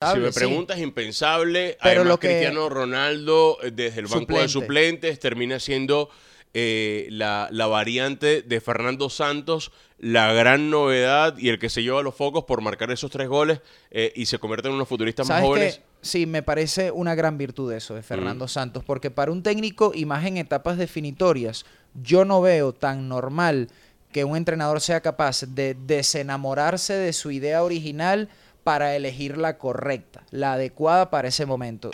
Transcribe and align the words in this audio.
Si 0.00 0.18
me 0.20 0.30
sí. 0.30 0.38
preguntas, 0.38 0.78
impensable. 0.78 1.76
Pero 1.82 1.90
Además, 2.02 2.06
lo 2.06 2.20
que- 2.20 2.28
Cristiano 2.28 2.68
Ronaldo, 2.68 3.58
eh, 3.64 3.72
desde 3.72 3.98
el 4.00 4.06
banco 4.06 4.38
de 4.38 4.48
Suplente. 4.48 4.48
suplentes, 4.48 5.18
termina 5.18 5.58
siendo 5.58 6.08
eh, 6.54 7.08
la, 7.10 7.48
la 7.50 7.66
variante 7.66 8.42
de 8.42 8.60
Fernando 8.60 9.10
Santos, 9.10 9.72
la 9.98 10.32
gran 10.32 10.70
novedad 10.70 11.36
y 11.36 11.48
el 11.48 11.58
que 11.58 11.68
se 11.68 11.82
lleva 11.82 12.02
los 12.04 12.14
focos 12.14 12.44
por 12.44 12.60
marcar 12.62 12.92
esos 12.92 13.10
tres 13.10 13.28
goles 13.28 13.60
eh, 13.90 14.12
y 14.14 14.26
se 14.26 14.38
convierte 14.38 14.68
en 14.68 14.74
unos 14.74 14.86
futuristas 14.88 15.26
más 15.28 15.38
¿Sabes 15.38 15.48
jóvenes. 15.48 15.80
Sí, 16.00 16.26
me 16.26 16.44
parece 16.44 16.92
una 16.92 17.16
gran 17.16 17.36
virtud 17.36 17.72
eso 17.72 17.96
de 17.96 18.02
Fernando 18.02 18.46
Santos, 18.46 18.84
porque 18.84 19.10
para 19.10 19.32
un 19.32 19.42
técnico 19.42 19.90
y 19.94 20.04
más 20.06 20.24
en 20.24 20.36
etapas 20.36 20.78
definitorias, 20.78 21.66
yo 22.00 22.24
no 22.24 22.40
veo 22.40 22.72
tan 22.72 23.08
normal 23.08 23.68
que 24.12 24.22
un 24.24 24.36
entrenador 24.36 24.80
sea 24.80 25.00
capaz 25.00 25.42
de 25.42 25.74
desenamorarse 25.74 26.94
de 26.94 27.12
su 27.12 27.30
idea 27.32 27.62
original 27.64 28.28
para 28.68 28.94
elegir 28.94 29.38
la 29.38 29.56
correcta, 29.56 30.26
la 30.30 30.52
adecuada 30.52 31.08
para 31.08 31.28
ese 31.28 31.46
momento. 31.46 31.90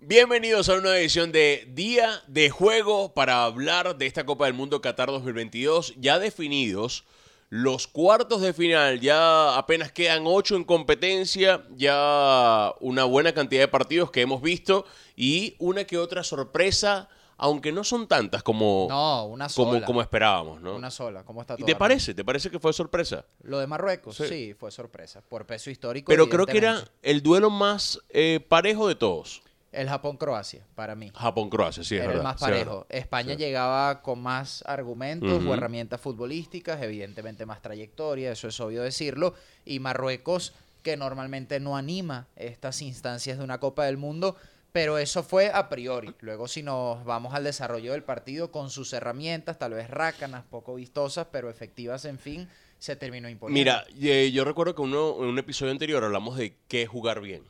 Bienvenidos 0.00 0.68
a 0.68 0.78
una 0.78 0.96
edición 0.96 1.30
de 1.30 1.68
Día 1.72 2.20
de 2.26 2.50
Juego 2.50 3.14
para 3.14 3.44
hablar 3.44 3.96
de 3.96 4.06
esta 4.06 4.26
Copa 4.26 4.46
del 4.46 4.54
Mundo 4.54 4.80
Qatar 4.80 5.06
2022. 5.10 5.94
Ya 5.96 6.18
definidos 6.18 7.04
los 7.50 7.86
cuartos 7.86 8.40
de 8.40 8.52
final, 8.52 9.00
ya 9.00 9.56
apenas 9.56 9.92
quedan 9.92 10.24
ocho 10.26 10.56
en 10.56 10.64
competencia, 10.64 11.64
ya 11.76 12.72
una 12.80 13.04
buena 13.04 13.32
cantidad 13.32 13.60
de 13.62 13.68
partidos 13.68 14.10
que 14.10 14.22
hemos 14.22 14.42
visto 14.42 14.84
y 15.16 15.54
una 15.58 15.84
que 15.84 15.98
otra 15.98 16.24
sorpresa, 16.24 17.08
aunque 17.36 17.70
no 17.72 17.84
son 17.84 18.08
tantas 18.08 18.42
como, 18.42 18.86
No, 18.88 19.26
una 19.26 19.48
sola. 19.48 19.84
como 19.84 20.00
esperábamos, 20.00 20.60
¿no? 20.60 20.74
Una 20.74 20.90
sola, 20.90 21.24
¿cómo 21.24 21.40
está 21.42 21.54
¿Y 21.54 21.58
todo? 21.58 21.66
te 21.66 21.72
Hernán? 21.72 21.78
parece? 21.78 22.14
¿Te 22.14 22.24
parece 22.24 22.50
que 22.50 22.58
fue 22.58 22.72
sorpresa? 22.72 23.24
Lo 23.42 23.58
de 23.58 23.66
Marruecos, 23.66 24.16
Sí. 24.16 24.24
sí. 24.28 24.54
fue 24.54 24.70
sorpresa, 24.70 25.20
por 25.20 25.46
peso 25.46 25.70
histórico. 25.70 26.10
Pero 26.10 26.28
creo 26.28 26.46
que 26.46 26.58
era 26.58 26.82
el 27.02 27.22
duelo 27.22 27.50
más 27.50 28.00
eh, 28.10 28.40
parejo 28.48 28.88
de 28.88 28.94
todos. 28.96 29.42
El 29.74 29.88
Japón-Croacia, 29.88 30.64
para 30.74 30.94
mí. 30.94 31.10
Japón-Croacia, 31.14 31.82
sí, 31.84 31.96
es 31.96 32.02
era 32.02 32.12
el 32.12 32.18
verdad. 32.18 32.22
más 32.24 32.40
sí, 32.40 32.46
verdad. 32.46 32.58
parejo. 32.60 32.86
España 32.88 33.32
Sí. 33.32 33.36
llegaba 33.38 34.02
con 34.02 34.20
más 34.22 34.62
argumentos 34.66 35.42
o 35.44 35.54
herramientas 35.54 36.00
futbolísticas, 36.00 36.80
evidentemente 36.82 37.44
más 37.46 37.60
trayectoria, 37.60 38.32
eso 38.32 38.48
es 38.48 38.58
obvio 38.60 38.82
decirlo. 38.82 39.34
Y 39.64 39.80
Marruecos, 39.80 40.52
que 40.82 40.96
normalmente 40.96 41.60
no 41.60 41.76
anima 41.76 42.26
estas 42.36 42.82
instancias 42.82 43.38
de 43.38 43.44
una 43.44 43.58
Copa 43.58 43.84
del 43.86 43.96
Mundo, 43.96 44.36
pero 44.72 44.98
eso 44.98 45.22
fue 45.22 45.50
a 45.52 45.68
priori. 45.68 46.14
Luego, 46.20 46.48
si 46.48 46.62
nos 46.62 47.04
vamos 47.04 47.32
al 47.34 47.44
desarrollo 47.44 47.92
del 47.92 48.02
partido 48.02 48.50
con 48.50 48.70
sus 48.70 48.92
herramientas, 48.92 49.58
tal 49.58 49.72
vez 49.74 49.88
rácanas, 49.88 50.44
poco 50.50 50.74
vistosas, 50.74 51.28
pero 51.30 51.48
efectivas, 51.48 52.04
en 52.04 52.18
fin, 52.18 52.48
se 52.78 52.96
terminó 52.96 53.28
imponiendo. 53.28 53.58
Mira, 53.58 53.84
eh, 54.00 54.30
yo 54.32 54.44
recuerdo 54.44 54.74
que 54.74 54.82
uno, 54.82 55.16
en 55.20 55.26
un 55.26 55.38
episodio 55.38 55.70
anterior 55.72 56.02
hablamos 56.04 56.36
de 56.36 56.56
qué 56.68 56.86
jugar 56.86 57.20
bien. 57.20 57.42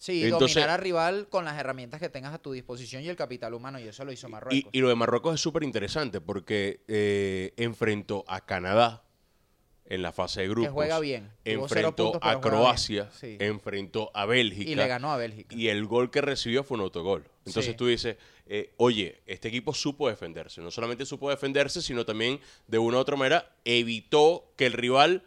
Sí, 0.00 0.24
entonces- 0.24 0.54
dominar 0.54 0.70
al 0.78 0.80
rival 0.82 1.28
con 1.28 1.44
las 1.44 1.58
herramientas 1.58 2.00
que 2.00 2.08
tengas 2.08 2.32
a 2.32 2.38
tu 2.38 2.52
disposición 2.52 3.02
y 3.02 3.08
el 3.10 3.16
capital 3.16 3.52
humano, 3.52 3.78
y 3.78 3.86
eso 3.86 4.02
lo 4.04 4.12
hizo 4.12 4.30
Marruecos. 4.30 4.70
y 4.72 4.80
lo 4.80 4.88
de 4.88 4.94
Marruecos 4.94 5.34
es 5.34 5.40
súper 5.42 5.62
interesante 5.62 6.22
porque 6.22 6.80
eh, 6.88 7.52
enfrentó 7.58 8.24
a 8.26 8.46
Canadá 8.46 9.04
en 9.84 10.00
la 10.02 10.12
fase 10.12 10.40
de 10.42 10.48
grupos. 10.48 10.72
juega 10.72 11.00
bien. 11.00 11.30
Enfrentó 11.44 12.12
puntos, 12.12 12.20
a 12.24 12.40
Croacia. 12.40 13.10
Sí. 13.10 13.36
Enfrentó 13.40 14.10
a 14.14 14.24
Bélgica. 14.24 14.70
Y 14.70 14.74
le 14.76 14.86
ganó 14.86 15.12
a 15.12 15.16
Bélgica. 15.18 15.54
Y 15.54 15.68
el 15.68 15.84
gol 15.84 16.10
que 16.10 16.20
recibió 16.22 16.62
fue 16.64 16.76
un 16.76 16.82
autogol. 16.84 17.28
Entonces 17.44 17.72
Sí. 17.72 17.74
tú 17.76 17.88
dices, 17.88 18.16
eh, 18.46 18.72
oye, 18.78 19.20
este 19.26 19.48
equipo 19.48 19.74
supo 19.74 20.08
defenderse. 20.08 20.60
No 20.62 20.70
solamente 20.70 21.04
supo 21.04 21.28
defenderse, 21.28 21.82
sino 21.82 22.06
también 22.06 22.40
de 22.68 22.78
una 22.78 22.96
u 22.98 23.00
otra 23.00 23.16
manera 23.16 23.52
evitó 23.64 24.52
que 24.56 24.66
el 24.66 24.72
rival 24.74 25.24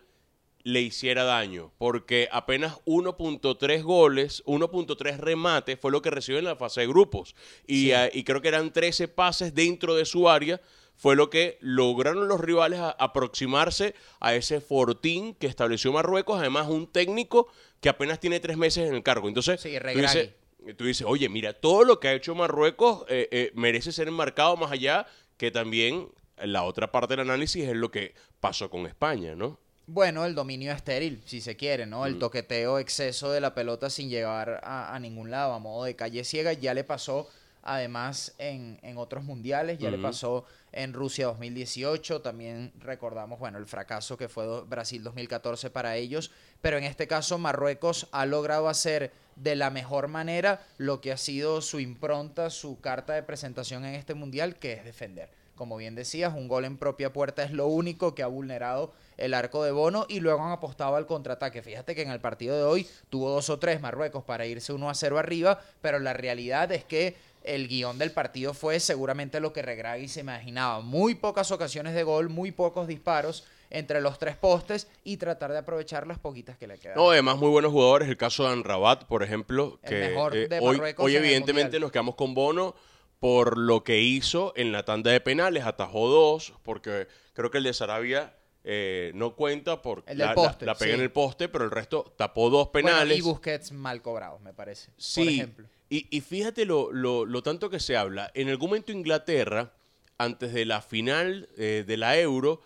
le 0.63 0.81
hiciera 0.81 1.23
daño. 1.23 1.71
Porque 1.77 2.27
apenas 2.31 2.79
1.3 2.85 3.83
goles, 3.83 4.43
1.3 4.45 5.17
remates 5.17 5.77
fue 5.79 5.91
lo 5.91 6.01
que 6.01 6.09
recibió 6.09 6.39
en 6.39 6.45
la 6.45 6.55
fase 6.55 6.81
de 6.81 6.87
grupos. 6.87 7.35
Y, 7.67 7.85
Sí. 7.85 7.91
ah, 7.93 8.09
y 8.11 8.23
creo 8.23 8.41
que 8.41 8.47
eran 8.47 8.71
13 8.71 9.07
pases 9.07 9.53
dentro 9.53 9.95
de 9.95 10.05
su 10.05 10.29
área. 10.29 10.61
Fue 10.95 11.15
lo 11.15 11.29
que 11.29 11.57
lograron 11.59 12.27
los 12.27 12.39
rivales 12.39 12.79
a- 12.79 12.91
aproximarse 12.91 13.95
a 14.19 14.35
ese 14.35 14.61
fortín 14.61 15.33
que 15.35 15.47
estableció 15.47 15.91
Marruecos. 15.91 16.39
Además, 16.39 16.67
un 16.69 16.87
técnico 16.87 17.47
que 17.81 17.89
apenas 17.89 18.19
tiene 18.19 18.39
tres 18.39 18.57
meses 18.57 18.87
en 18.87 18.95
el 18.95 19.03
cargo. 19.03 19.27
Entonces, 19.27 19.59
Sí, 19.59 19.73
tú 19.79 19.99
dices, 19.99 20.29
tú 20.77 20.85
dices, 20.85 21.05
oye, 21.09 21.27
mira, 21.29 21.53
todo 21.53 21.83
lo 21.83 21.99
que 21.99 22.07
ha 22.09 22.13
hecho 22.13 22.35
Marruecos 22.35 23.05
eh, 23.09 23.27
eh, 23.31 23.51
merece 23.55 23.91
ser 23.91 24.07
enmarcado 24.07 24.55
más 24.55 24.71
allá 24.71 25.05
que 25.37 25.51
también 25.51 26.09
la 26.37 26.63
otra 26.63 26.91
parte 26.91 27.13
del 27.13 27.21
análisis 27.21 27.67
es 27.67 27.75
lo 27.75 27.91
que 27.91 28.13
pasó 28.39 28.69
con 28.69 28.85
España, 28.85 29.35
¿no? 29.35 29.59
Bueno, 29.93 30.25
el 30.25 30.33
dominio 30.33 30.71
estéril, 30.71 31.21
si 31.25 31.39
se 31.39 31.55
quiere, 31.55 31.85
¿no? 31.85 32.01
Mm. 32.01 32.05
El 32.07 32.19
toqueteo, 32.19 32.79
exceso 32.79 33.31
de 33.31 33.39
la 33.39 33.53
pelota 33.53 33.91
sin 33.91 34.09
llegar 34.09 34.59
a, 34.63 34.95
a 34.95 34.99
ningún 34.99 35.29
lado, 35.29 35.53
a 35.53 35.59
modo 35.59 35.83
de 35.83 35.95
calle 35.95 36.23
ciega, 36.23 36.51
ya 36.53 36.73
le 36.73 36.83
pasó 36.83 37.29
además 37.61 38.33
en, 38.39 38.79
en 38.81 38.97
otros 38.97 39.23
mundiales, 39.23 39.77
ya 39.77 39.89
le 39.91 39.97
pasó 40.01 40.45
en 40.71 40.93
Rusia 40.93 41.27
2018, 41.27 42.21
también 42.21 42.73
recordamos, 42.79 43.39
bueno, 43.39 43.57
el 43.59 43.67
fracaso 43.67 44.17
que 44.17 44.27
fue 44.27 44.45
do- 44.45 44.65
Brasil 44.65 45.01
2014 45.03 45.69
para 45.69 45.95
ellos, 45.95 46.31
pero 46.61 46.77
en 46.77 46.83
este 46.83 47.07
caso 47.07 47.37
Marruecos 47.37 48.07
ha 48.11 48.25
logrado 48.25 48.67
hacer 48.69 49.11
de 49.35 49.55
la 49.55 49.69
mejor 49.69 50.07
manera 50.09 50.65
lo 50.77 50.99
que 51.01 51.11
ha 51.11 51.17
sido 51.17 51.61
su 51.61 51.79
impronta, 51.79 52.49
su 52.49 52.81
carta 52.81 53.13
de 53.13 53.23
presentación 53.23 53.85
en 53.85 53.93
este 53.95 54.13
mundial, 54.15 54.55
que 54.57 54.73
es 54.73 54.83
defender. 54.83 55.29
Como 55.55 55.77
bien 55.77 55.95
decías, 55.95 56.33
un 56.33 56.47
gol 56.47 56.65
en 56.65 56.77
propia 56.77 57.13
puerta 57.13 57.43
es 57.43 57.51
lo 57.51 57.67
único 57.67 58.15
que 58.15 58.23
ha 58.23 58.27
vulnerado 58.27 58.91
el 59.17 59.33
arco 59.33 59.63
de 59.63 59.71
Bono 59.71 60.05
y 60.09 60.19
luego 60.19 60.43
han 60.43 60.51
apostado 60.51 60.95
al 60.95 61.05
contraataque. 61.05 61.61
Fíjate 61.61 61.95
que 61.95 62.01
en 62.01 62.11
el 62.11 62.19
partido 62.19 62.57
de 62.57 62.63
hoy 62.63 62.87
tuvo 63.09 63.29
dos 63.29 63.49
o 63.49 63.59
tres 63.59 63.79
Marruecos 63.79 64.23
para 64.23 64.45
irse 64.45 64.73
1 64.73 64.89
a 64.89 64.93
0 64.95 65.19
arriba, 65.19 65.61
pero 65.81 65.99
la 65.99 66.13
realidad 66.13 66.71
es 66.71 66.83
que 66.83 67.15
el 67.43 67.67
guion 67.67 67.97
del 67.97 68.11
partido 68.11 68.53
fue 68.53 68.79
seguramente 68.79 69.39
lo 69.39 69.53
que 69.53 69.61
Regragui 69.61 70.07
se 70.07 70.21
imaginaba. 70.21 70.79
Muy 70.79 71.15
pocas 71.15 71.51
ocasiones 71.51 71.93
de 71.93 72.03
gol, 72.03 72.29
muy 72.29 72.51
pocos 72.51 72.87
disparos 72.87 73.43
entre 73.69 74.01
los 74.01 74.19
tres 74.19 74.35
postes 74.37 74.87
y 75.03 75.17
tratar 75.17 75.51
de 75.51 75.57
aprovechar 75.57 76.07
las 76.07 76.19
poquitas 76.19 76.57
que 76.57 76.67
le 76.67 76.77
quedan. 76.77 76.95
No, 76.95 77.09
además 77.09 77.37
muy 77.37 77.49
buenos 77.49 77.71
jugadores. 77.71 78.07
El 78.07 78.17
caso 78.17 78.43
de 78.43 78.53
Anrabat, 78.53 79.05
por 79.05 79.23
ejemplo, 79.23 79.79
El 79.81 79.89
que 79.89 80.09
mejor 80.09 80.37
eh, 80.37 80.47
de 80.47 80.59
hoy, 80.59 80.79
el 80.79 81.15
evidentemente 81.15 81.79
nos 81.79 81.91
quedamos 81.91 82.15
con 82.15 82.33
Bono 82.33 82.75
por 83.23 83.57
lo 83.57 83.85
que 83.85 84.01
hizo 84.01 84.51
en 84.57 84.73
la 84.73 84.83
tanda 84.83 85.09
de 85.09 85.21
penales. 85.21 85.63
Atajó 85.63 86.09
dos, 86.09 86.51
porque 86.61 87.07
creo 87.31 87.49
que 87.49 87.59
el 87.59 87.63
de 87.63 87.73
Sarabia 87.73 88.35
eh, 88.65 89.13
no 89.15 89.33
cuenta 89.37 89.81
porque 89.81 90.11
El 90.11 90.17
la, 90.17 90.35
poste, 90.35 90.65
la- 90.65 90.73
la 90.73 90.77
pega 90.77 90.91
sí. 90.91 90.95
en 90.97 91.01
el 91.03 91.09
poste, 91.11 91.47
pero 91.47 91.63
el 91.63 91.71
resto 91.71 92.13
tapó 92.17 92.49
dos 92.49 92.69
Bueno, 92.73 92.89
penales. 92.89 93.17
y 93.17 93.21
Busquets 93.21 93.71
mal 93.71 94.01
cobrados, 94.01 94.41
me 94.41 94.53
parece. 94.53 94.91
Por 94.91 95.01
Sí, 95.01 95.35
ejemplo. 95.35 95.67
y, 95.89 96.05
y 96.15 96.19
fíjate 96.19 96.65
lo, 96.65 96.91
lo- 96.91 97.25
lo 97.25 97.41
tanto 97.41 97.69
que 97.69 97.79
se 97.79 97.95
habla. 97.95 98.29
En 98.33 98.49
algún 98.49 98.71
momento 98.71 98.91
Inglaterra, 98.91 99.71
antes 100.17 100.51
de 100.51 100.65
la 100.65 100.81
final 100.81 101.47
eh, 101.55 101.85
de 101.87 101.95
la 101.95 102.19
Euro, 102.19 102.59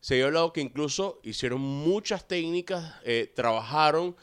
se 0.00 0.14
había 0.14 0.24
hablado 0.28 0.54
que 0.54 0.62
incluso 0.62 1.20
hicieron 1.22 1.60
muchas 1.60 2.26
técnicas, 2.26 2.94
eh, 3.04 3.30
trabajaron. 3.36 4.16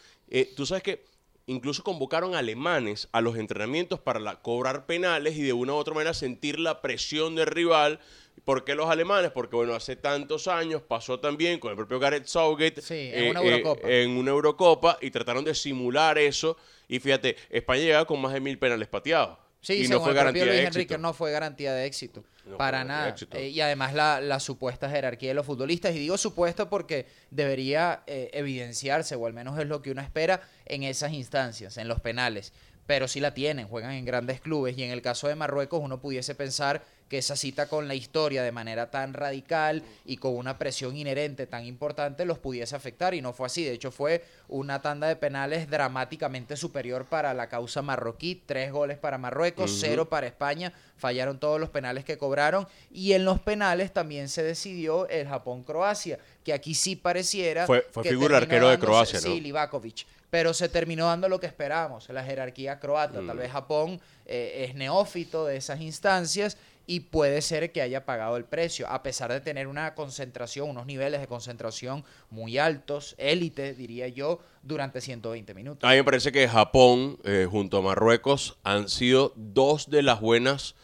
tú 0.55 0.65
sabes 0.65 0.81
que 0.81 1.05
incluso 1.47 1.83
convocaron 1.83 2.35
alemanes 2.35 3.07
a 3.11 3.21
los 3.21 3.37
entrenamientos 3.37 3.99
para 3.99 4.19
la- 4.19 4.41
cobrar 4.41 4.85
penales 4.85 5.35
y 5.37 5.43
de 5.43 5.53
una 5.53 5.73
u 5.73 5.75
otra 5.77 5.93
manera 5.93 6.13
sentir 6.13 6.59
la 6.59 6.81
presión 6.81 7.35
del 7.35 7.47
rival. 7.47 7.99
¿Por 8.43 8.63
qué 8.63 8.75
los 8.75 8.89
alemanes? 8.89 9.31
Porque, 9.31 9.55
bueno, 9.55 9.73
hace 9.75 9.95
tantos 9.95 10.47
años 10.47 10.81
pasó 10.81 11.19
también 11.19 11.59
con 11.59 11.71
el 11.71 11.77
propio 11.77 11.99
Gareth 11.99 12.25
Southgate 12.25 12.81
Sí, 12.81 13.09
en 13.13 13.29
una 13.29 13.41
Eurocopa. 13.41 13.87
en 13.89 14.09
una 14.11 14.31
Eurocopa 14.31 14.97
y 15.01 15.09
trataron 15.11 15.43
de 15.45 15.55
simular 15.55 16.17
eso. 16.17 16.57
Y 16.87 16.99
fíjate, 16.99 17.35
España 17.49 17.81
llegaba 17.81 18.05
con 18.05 18.21
más 18.21 18.33
de 18.33 18.39
mil 18.41 18.59
penales 18.59 18.87
pateados. 18.87 19.37
Sí, 19.65 19.85
y 19.85 19.87
no 19.87 19.99
fue 19.99 20.09
el 20.09 20.15
garantía 20.15 20.43
propio 20.43 20.53
de 20.53 20.59
Luis 20.59 20.67
éxito. 20.67 20.79
Enrique 20.79 20.97
no 20.99 21.13
fue 21.13 21.31
garantía 21.31 21.73
de 21.73 21.85
éxito. 21.85 22.23
No 22.45 22.57
para 22.57 22.83
nada. 22.83 23.15
Eh, 23.31 23.47
y 23.47 23.61
además 23.61 23.95
la, 23.95 24.21
la 24.21 24.39
supuesta 24.39 24.87
jerarquía 24.87 25.29
de 25.29 25.33
los 25.33 25.43
futbolistas. 25.43 25.95
Y 25.95 25.99
digo 25.99 26.19
supuesta 26.19 26.69
porque 26.69 27.07
debería 27.31 28.03
eh, 28.05 28.29
evidenciarse, 28.33 29.15
o 29.15 29.25
al 29.25 29.33
menos 29.33 29.57
es 29.57 29.65
lo 29.65 29.81
que 29.81 29.89
uno 29.89 30.03
espera, 30.03 30.41
en 30.67 30.83
esas 30.83 31.13
instancias, 31.13 31.77
en 31.77 31.87
los 31.87 31.99
penales. 31.99 32.53
Pero 32.85 33.07
sí 33.07 33.19
la 33.19 33.33
tienen, 33.33 33.67
juegan 33.67 33.91
en 33.91 34.05
grandes 34.05 34.41
clubes. 34.41 34.77
Y 34.77 34.83
en 34.83 34.91
el 34.91 35.01
caso 35.01 35.27
de 35.27 35.35
Marruecos, 35.35 35.81
uno 35.83 35.99
pudiese 35.99 36.35
pensar 36.35 36.83
que 37.09 37.19
esa 37.19 37.35
cita 37.35 37.67
con 37.67 37.87
la 37.87 37.95
historia 37.95 38.43
de 38.43 38.51
manera 38.51 38.89
tan 38.89 39.13
radical 39.13 39.83
y 40.05 40.17
con 40.17 40.35
una 40.35 40.57
presión 40.57 40.95
inherente 40.97 41.45
tan 41.45 41.65
importante 41.65 42.25
los 42.25 42.39
pudiese 42.39 42.75
afectar 42.75 43.13
y 43.13 43.21
no 43.21 43.33
fue 43.33 43.45
así. 43.45 43.63
De 43.63 43.73
hecho 43.73 43.91
fue 43.91 44.25
una 44.47 44.81
tanda 44.81 45.07
de 45.07 45.15
penales 45.15 45.69
dramáticamente 45.69 46.57
superior 46.57 47.05
para 47.05 47.33
la 47.33 47.47
causa 47.47 47.81
marroquí, 47.81 48.41
tres 48.45 48.71
goles 48.71 48.97
para 48.97 49.17
Marruecos, 49.17 49.77
cero 49.79 50.09
para 50.09 50.27
España, 50.27 50.73
fallaron 50.97 51.39
todos 51.39 51.59
los 51.59 51.69
penales 51.69 52.05
que 52.05 52.17
cobraron. 52.17 52.67
Y 52.89 53.13
en 53.13 53.25
los 53.25 53.39
penales 53.39 53.93
también 53.93 54.27
se 54.29 54.43
decidió 54.43 55.07
el 55.07 55.27
Japón-Croacia, 55.27 56.17
que 56.45 56.53
aquí 56.53 56.73
sí 56.73 56.95
pareciera... 56.95 57.65
Fue, 57.65 57.85
fue 57.91 58.03
figura 58.05 58.37
arquero 58.37 58.69
de 58.69 58.79
Croacia, 58.79 59.19
¿no? 59.19 59.27
Sí, 59.27 59.41
Livakovic 59.41 60.05
pero 60.27 60.53
se 60.53 60.67
terminó 60.67 61.05
dando 61.05 61.29
lo 61.29 61.39
que 61.39 61.45
esperábamos, 61.45 62.09
la 62.09 62.21
jerarquía 62.21 62.77
croata. 62.77 63.21
Tal 63.25 63.35
Mm. 63.37 63.39
vez 63.39 63.51
Japón 63.51 64.01
eh, 64.25 64.65
es 64.67 64.75
neófito 64.75 65.45
de 65.45 65.55
esas 65.55 65.79
instancias 65.79 66.57
y 66.87 66.99
puede 67.01 67.41
ser 67.41 67.71
que 67.71 67.81
haya 67.81 68.05
pagado 68.05 68.35
el 68.35 68.43
precio, 68.43 68.85
a 68.89 69.01
pesar 69.01 69.31
de 69.31 69.39
tener 69.39 69.67
una 69.67 69.95
concentración, 69.95 70.69
unos 70.69 70.87
niveles 70.87 71.21
de 71.21 71.27
concentración 71.27 72.03
muy 72.31 72.57
altos, 72.57 73.15
élite, 73.17 73.73
diría 73.75 74.09
yo, 74.09 74.41
durante 74.61 74.99
120 74.99 75.53
minutos. 75.53 75.87
A 75.87 75.91
mí 75.91 75.97
me 75.97 76.03
parece 76.03 76.33
que 76.33 76.49
Japón, 76.49 77.17
eh, 77.23 77.47
junto 77.49 77.77
a 77.77 77.81
Marruecos, 77.81 78.57
han 78.63 78.89
sido 78.89 79.31
dos 79.37 79.89
de 79.89 80.01
las 80.03 80.19
buenas 80.19 80.75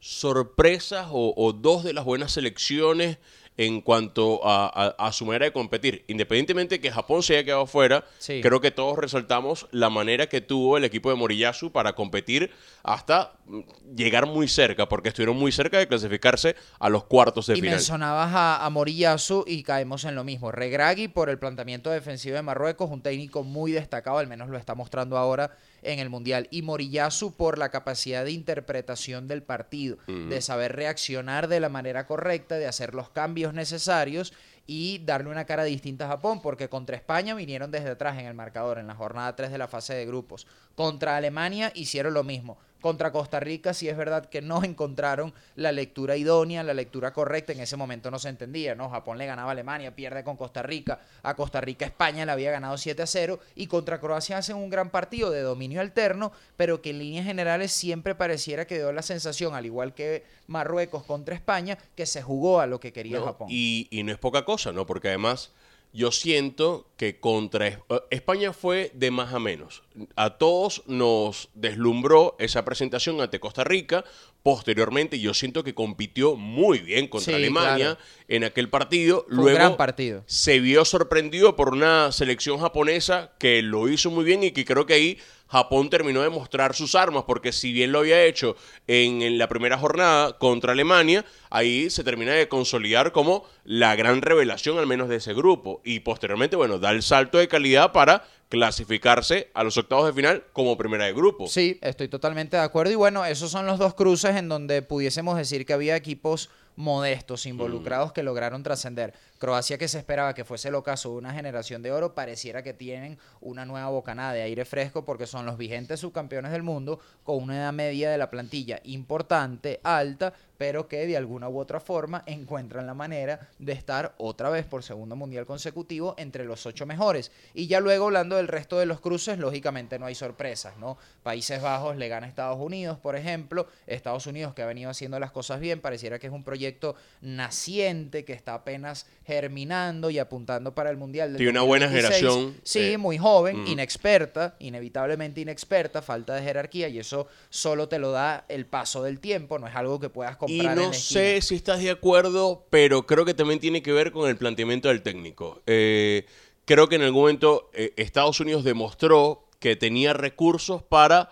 sorpresas 0.00 1.08
o, 1.10 1.34
o 1.36 1.52
dos 1.52 1.84
de 1.84 1.92
las 1.92 2.04
buenas 2.04 2.32
selecciones 2.32 3.18
en 3.58 3.80
cuanto 3.80 4.46
a, 4.46 4.66
a- 4.66 5.06
a 5.08 5.12
su 5.12 5.24
manera 5.24 5.46
de 5.46 5.52
competir. 5.52 6.04
Independientemente 6.08 6.74
de 6.76 6.80
que 6.80 6.90
Japón 6.90 7.22
se 7.22 7.34
haya 7.34 7.44
quedado 7.44 7.66
fuera, 7.66 8.04
Sí. 8.18 8.40
creo 8.42 8.60
que 8.60 8.70
todos 8.70 8.98
resaltamos 8.98 9.66
la 9.70 9.88
manera 9.90 10.28
que 10.28 10.40
tuvo 10.40 10.76
el 10.76 10.84
equipo 10.84 11.08
de 11.10 11.16
Moriyasu 11.16 11.72
para 11.72 11.94
competir 11.94 12.50
hasta 12.82 13.32
mm, 13.46 13.60
llegar 13.96 14.26
muy 14.26 14.46
cerca, 14.48 14.88
porque 14.88 15.08
estuvieron 15.08 15.36
muy 15.36 15.52
cerca 15.52 15.78
de 15.78 15.88
clasificarse 15.88 16.54
a 16.78 16.88
los 16.88 17.04
cuartos 17.04 17.46
de 17.46 17.54
Y 17.54 17.60
final. 17.60 17.76
mencionabas 17.76 18.34
a, 18.34 18.64
a 18.64 18.70
Moriyasu 18.70 19.44
y 19.46 19.62
caemos 19.62 20.04
en 20.04 20.14
lo 20.14 20.22
mismo. 20.24 20.52
Regragui 20.52 21.08
por 21.08 21.30
el 21.30 21.38
planteamiento 21.38 21.90
defensivo 21.90 22.36
de 22.36 22.42
Marruecos, 22.42 22.90
un 22.90 23.00
técnico 23.02 23.42
muy 23.42 23.72
destacado, 23.72 24.18
al 24.18 24.26
menos 24.26 24.48
lo 24.50 24.58
está 24.58 24.74
mostrando 24.74 25.16
ahora 25.16 25.56
en 25.92 25.98
el 25.98 26.10
Mundial. 26.10 26.48
Y 26.50 26.62
Moriyasu 26.62 27.34
por 27.34 27.58
la 27.58 27.70
capacidad 27.70 28.24
de 28.24 28.32
interpretación 28.32 29.28
del 29.28 29.42
partido, 29.42 29.98
de 30.06 30.40
saber 30.40 30.76
reaccionar 30.76 31.48
de 31.48 31.60
la 31.60 31.68
manera 31.68 32.06
correcta, 32.06 32.56
de 32.56 32.66
hacer 32.66 32.94
los 32.94 33.10
cambios 33.10 33.54
necesarios 33.54 34.32
y 34.66 34.98
darle 35.04 35.30
una 35.30 35.44
cara 35.44 35.64
distinta 35.64 36.06
a 36.06 36.08
Japón, 36.08 36.42
porque 36.42 36.68
contra 36.68 36.96
España 36.96 37.34
vinieron 37.34 37.70
desde 37.70 37.90
atrás 37.90 38.18
en 38.18 38.26
el 38.26 38.34
marcador 38.34 38.78
en 38.78 38.88
la 38.88 38.94
jornada 38.94 39.36
3 39.36 39.50
de 39.50 39.58
la 39.58 39.68
fase 39.68 39.94
de 39.94 40.06
grupos. 40.06 40.46
Contra 40.74 41.16
Alemania 41.16 41.70
hicieron 41.74 42.14
lo 42.14 42.24
mismo. 42.24 42.58
Contra 42.80 43.10
Costa 43.10 43.40
Rica 43.40 43.74
sí 43.74 43.88
es 43.88 43.96
verdad 43.96 44.26
que 44.26 44.42
no 44.42 44.62
encontraron 44.64 45.32
la 45.54 45.72
lectura 45.72 46.16
idónea, 46.16 46.62
la 46.62 46.74
lectura 46.74 47.12
correcta. 47.12 47.52
En 47.52 47.60
ese 47.60 47.76
momento 47.76 48.10
no 48.10 48.18
se 48.18 48.28
entendía, 48.28 48.74
¿no? 48.74 48.90
Japón 48.90 49.18
le 49.18 49.26
ganaba 49.26 49.50
a 49.50 49.52
Alemania, 49.52 49.94
pierde 49.94 50.22
con 50.22 50.36
Costa 50.36 50.62
Rica. 50.62 51.00
A 51.22 51.34
Costa 51.34 51.60
Rica 51.60 51.86
España 51.86 52.26
le 52.26 52.32
había 52.32 52.50
ganado 52.50 52.76
7 52.76 53.02
a 53.02 53.06
0. 53.06 53.40
Y 53.54 53.66
contra 53.66 54.00
Croacia 54.00 54.38
hacen 54.38 54.56
un 54.56 54.70
gran 54.70 54.90
partido 54.90 55.30
de 55.30 55.40
dominio 55.40 55.80
alterno, 55.80 56.32
pero 56.56 56.82
que 56.82 56.90
en 56.90 56.98
líneas 56.98 57.26
generales 57.26 57.72
siempre 57.72 58.14
pareciera 58.14 58.66
que 58.66 58.76
dio 58.76 58.92
la 58.92 59.02
sensación, 59.02 59.54
al 59.54 59.66
igual 59.66 59.94
que 59.94 60.24
Marruecos 60.46 61.02
contra 61.04 61.34
España, 61.34 61.78
que 61.94 62.06
se 62.06 62.22
jugó 62.22 62.60
a 62.60 62.66
lo 62.66 62.78
que 62.78 62.92
quería 62.92 63.18
¿no? 63.18 63.24
Japón. 63.26 63.48
Y, 63.50 63.88
y 63.90 64.02
no 64.02 64.12
es 64.12 64.18
poca 64.18 64.44
cosa, 64.44 64.72
¿no? 64.72 64.86
Porque 64.86 65.08
además 65.08 65.50
yo 65.96 66.12
siento 66.12 66.86
que 66.98 67.18
contra 67.18 67.66
eh, 67.68 67.78
España 68.10 68.52
fue 68.52 68.90
de 68.94 69.10
más 69.10 69.32
a 69.32 69.38
menos. 69.38 69.82
A 70.14 70.36
todos 70.36 70.82
nos 70.86 71.48
deslumbró 71.54 72.36
esa 72.38 72.64
presentación 72.64 73.20
ante 73.20 73.40
Costa 73.40 73.64
Rica. 73.64 74.04
Posteriormente, 74.42 75.18
yo 75.18 75.34
siento 75.34 75.64
que 75.64 75.74
compitió 75.74 76.36
muy 76.36 76.78
bien 76.78 77.08
contra 77.08 77.32
Sí, 77.32 77.34
Alemania 77.34 77.96
claro. 77.96 77.98
en 78.28 78.44
aquel 78.44 78.68
partido. 78.68 79.24
Fue 79.26 79.30
un 79.38 79.40
Luego 79.44 79.58
gran 79.58 79.76
partido. 79.76 80.22
se 80.26 80.60
vio 80.60 80.84
sorprendido 80.84 81.56
por 81.56 81.70
una 81.72 82.12
selección 82.12 82.58
japonesa 82.58 83.32
que 83.38 83.62
lo 83.62 83.88
hizo 83.88 84.10
muy 84.10 84.24
bien 84.24 84.44
y 84.44 84.52
que 84.52 84.64
creo 84.64 84.86
que 84.86 84.94
ahí 84.94 85.18
Japón 85.48 85.90
terminó 85.90 86.22
de 86.22 86.30
mostrar 86.30 86.74
sus 86.74 86.94
armas, 86.94 87.24
porque 87.26 87.52
si 87.52 87.72
bien 87.72 87.92
lo 87.92 88.00
había 88.00 88.24
hecho 88.24 88.56
en, 88.86 89.38
la 89.38 89.48
primera 89.48 89.78
jornada 89.78 90.36
contra 90.38 90.72
Alemania, 90.72 91.24
ahí 91.50 91.88
se 91.90 92.04
termina 92.04 92.32
de 92.32 92.48
consolidar 92.48 93.12
como 93.12 93.44
la 93.64 93.94
gran 93.94 94.22
revelación 94.22 94.78
al 94.78 94.86
menos 94.86 95.08
de 95.08 95.16
ese 95.16 95.34
grupo. 95.34 95.80
Y 95.84 96.00
posteriormente, 96.00 96.56
bueno, 96.56 96.78
da 96.78 96.90
el 96.90 97.02
salto 97.02 97.38
de 97.38 97.48
calidad 97.48 97.92
para 97.92 98.24
clasificarse 98.48 99.50
a 99.54 99.64
los 99.64 99.76
octavos 99.76 100.06
de 100.06 100.12
final 100.12 100.44
como 100.52 100.76
primera 100.76 101.04
de 101.04 101.12
grupo. 101.12 101.48
Sí, 101.48 101.78
estoy 101.82 102.08
totalmente 102.08 102.56
de 102.56 102.62
acuerdo. 102.62 102.92
Y 102.92 102.96
bueno, 102.96 103.24
esos 103.24 103.50
son 103.50 103.66
los 103.66 103.78
dos 103.78 103.94
cruces 103.94 104.36
en 104.36 104.48
donde 104.48 104.82
pudiésemos 104.82 105.36
decir 105.36 105.66
que 105.66 105.72
había 105.72 105.96
equipos 105.96 106.50
modestos 106.76 107.46
involucrados 107.46 108.12
que 108.12 108.22
lograron 108.22 108.62
trascender. 108.62 109.14
Croacia, 109.38 109.78
que 109.78 109.88
se 109.88 109.98
esperaba 109.98 110.34
que 110.34 110.44
fuese 110.44 110.68
el 110.68 110.74
ocaso 110.74 111.10
de 111.10 111.16
una 111.16 111.34
generación 111.34 111.82
de 111.82 111.92
oro, 111.92 112.14
pareciera 112.14 112.62
que 112.62 112.72
tienen 112.72 113.18
una 113.40 113.64
nueva 113.64 113.88
bocanada 113.88 114.32
de 114.32 114.42
aire 114.42 114.64
fresco 114.64 115.04
porque 115.04 115.26
son 115.26 115.46
los 115.46 115.58
vigentes 115.58 116.00
subcampeones 116.00 116.52
del 116.52 116.62
mundo 116.62 117.00
con 117.22 117.42
una 117.42 117.56
edad 117.56 117.72
media 117.72 118.10
de 118.10 118.18
la 118.18 118.30
plantilla 118.30 118.80
importante, 118.84 119.80
alta, 119.82 120.32
pero 120.58 120.88
que 120.88 121.06
de 121.06 121.16
alguna 121.16 121.48
u 121.48 121.58
otra 121.58 121.80
forma 121.80 122.22
encuentran 122.26 122.86
la 122.86 122.94
manera 122.94 123.48
de 123.58 123.72
estar 123.72 124.14
otra 124.18 124.48
vez 124.48 124.64
por 124.64 124.82
segundo 124.82 125.16
mundial 125.16 125.46
consecutivo 125.46 126.14
entre 126.18 126.44
los 126.44 126.64
ocho 126.66 126.86
mejores. 126.86 127.30
Y 127.54 127.66
ya 127.66 127.80
luego 127.80 128.06
hablando 128.06 128.36
del 128.36 128.48
resto 128.48 128.78
de 128.78 128.86
los 128.86 129.00
cruces, 129.00 129.38
lógicamente 129.38 129.98
no 129.98 130.06
hay 130.06 130.14
sorpresas, 130.14 130.76
¿no? 130.78 130.96
Países 131.22 131.60
Bajos 131.60 131.96
le 131.96 132.08
gana 132.08 132.26
a 132.26 132.28
Estados 132.28 132.58
Unidos, 132.58 132.98
por 132.98 133.16
ejemplo, 133.16 133.66
Estados 133.86 134.26
Unidos 134.26 134.54
que 134.54 134.62
ha 134.62 134.66
venido 134.66 134.90
haciendo 134.90 135.20
las 135.20 135.30
cosas 135.30 135.60
bien, 135.60 135.80
pareciera 135.80 136.18
que 136.18 136.26
es 136.26 136.32
un 136.32 136.44
proyecto 136.44 136.96
naciente 137.20 138.24
que 138.24 138.32
está 138.32 138.54
apenas 138.54 139.06
germinando 139.26 140.08
y 140.10 140.18
apuntando 140.18 140.74
para 140.74 140.90
el 140.90 140.96
mundial 140.96 141.32
del 141.32 141.38
Tiene 141.38 141.50
una 141.52 141.62
buena 141.62 141.86
2026. 141.86 142.20
generación, 142.20 142.60
Sí, 142.64 142.92
eh, 142.92 142.98
muy 142.98 143.18
joven, 143.18 143.56
ujú. 143.62 143.72
inexperta, 143.72 144.54
inevitablemente 144.60 145.40
inexperta, 145.40 146.00
falta 146.00 146.34
de 146.34 146.42
jerarquía 146.42 146.88
y 146.88 146.98
eso 146.98 147.26
solo 147.50 147.88
te 147.88 147.98
lo 147.98 148.12
da 148.12 148.44
el 148.48 148.66
paso 148.66 149.02
del 149.02 149.18
tiempo, 149.20 149.58
no 149.58 149.66
es 149.66 149.74
algo 149.74 149.98
que 149.98 150.08
puedas 150.10 150.36
Y 150.46 150.58
comprar 150.58 150.78
en 150.78 150.84
no 150.86 150.92
sé 150.92 151.40
si 151.42 151.56
estás 151.56 151.80
de 151.80 151.90
acuerdo, 151.90 152.66
pero 152.70 153.06
creo 153.06 153.24
que 153.24 153.34
también 153.34 153.58
tiene 153.60 153.82
que 153.82 153.92
ver 153.92 154.12
con 154.12 154.28
el 154.28 154.36
planteamiento 154.36 154.88
del 154.88 155.02
técnico. 155.02 155.60
Eh, 155.66 156.24
creo 156.64 156.88
que 156.88 156.96
en 156.96 157.02
algún 157.02 157.22
momento 157.22 157.70
eh, 157.74 157.92
Estados 157.96 158.38
Unidos 158.40 158.62
demostró 158.64 159.48
que 159.58 159.74
tenía 159.76 160.12
recursos 160.12 160.82
para 160.82 161.30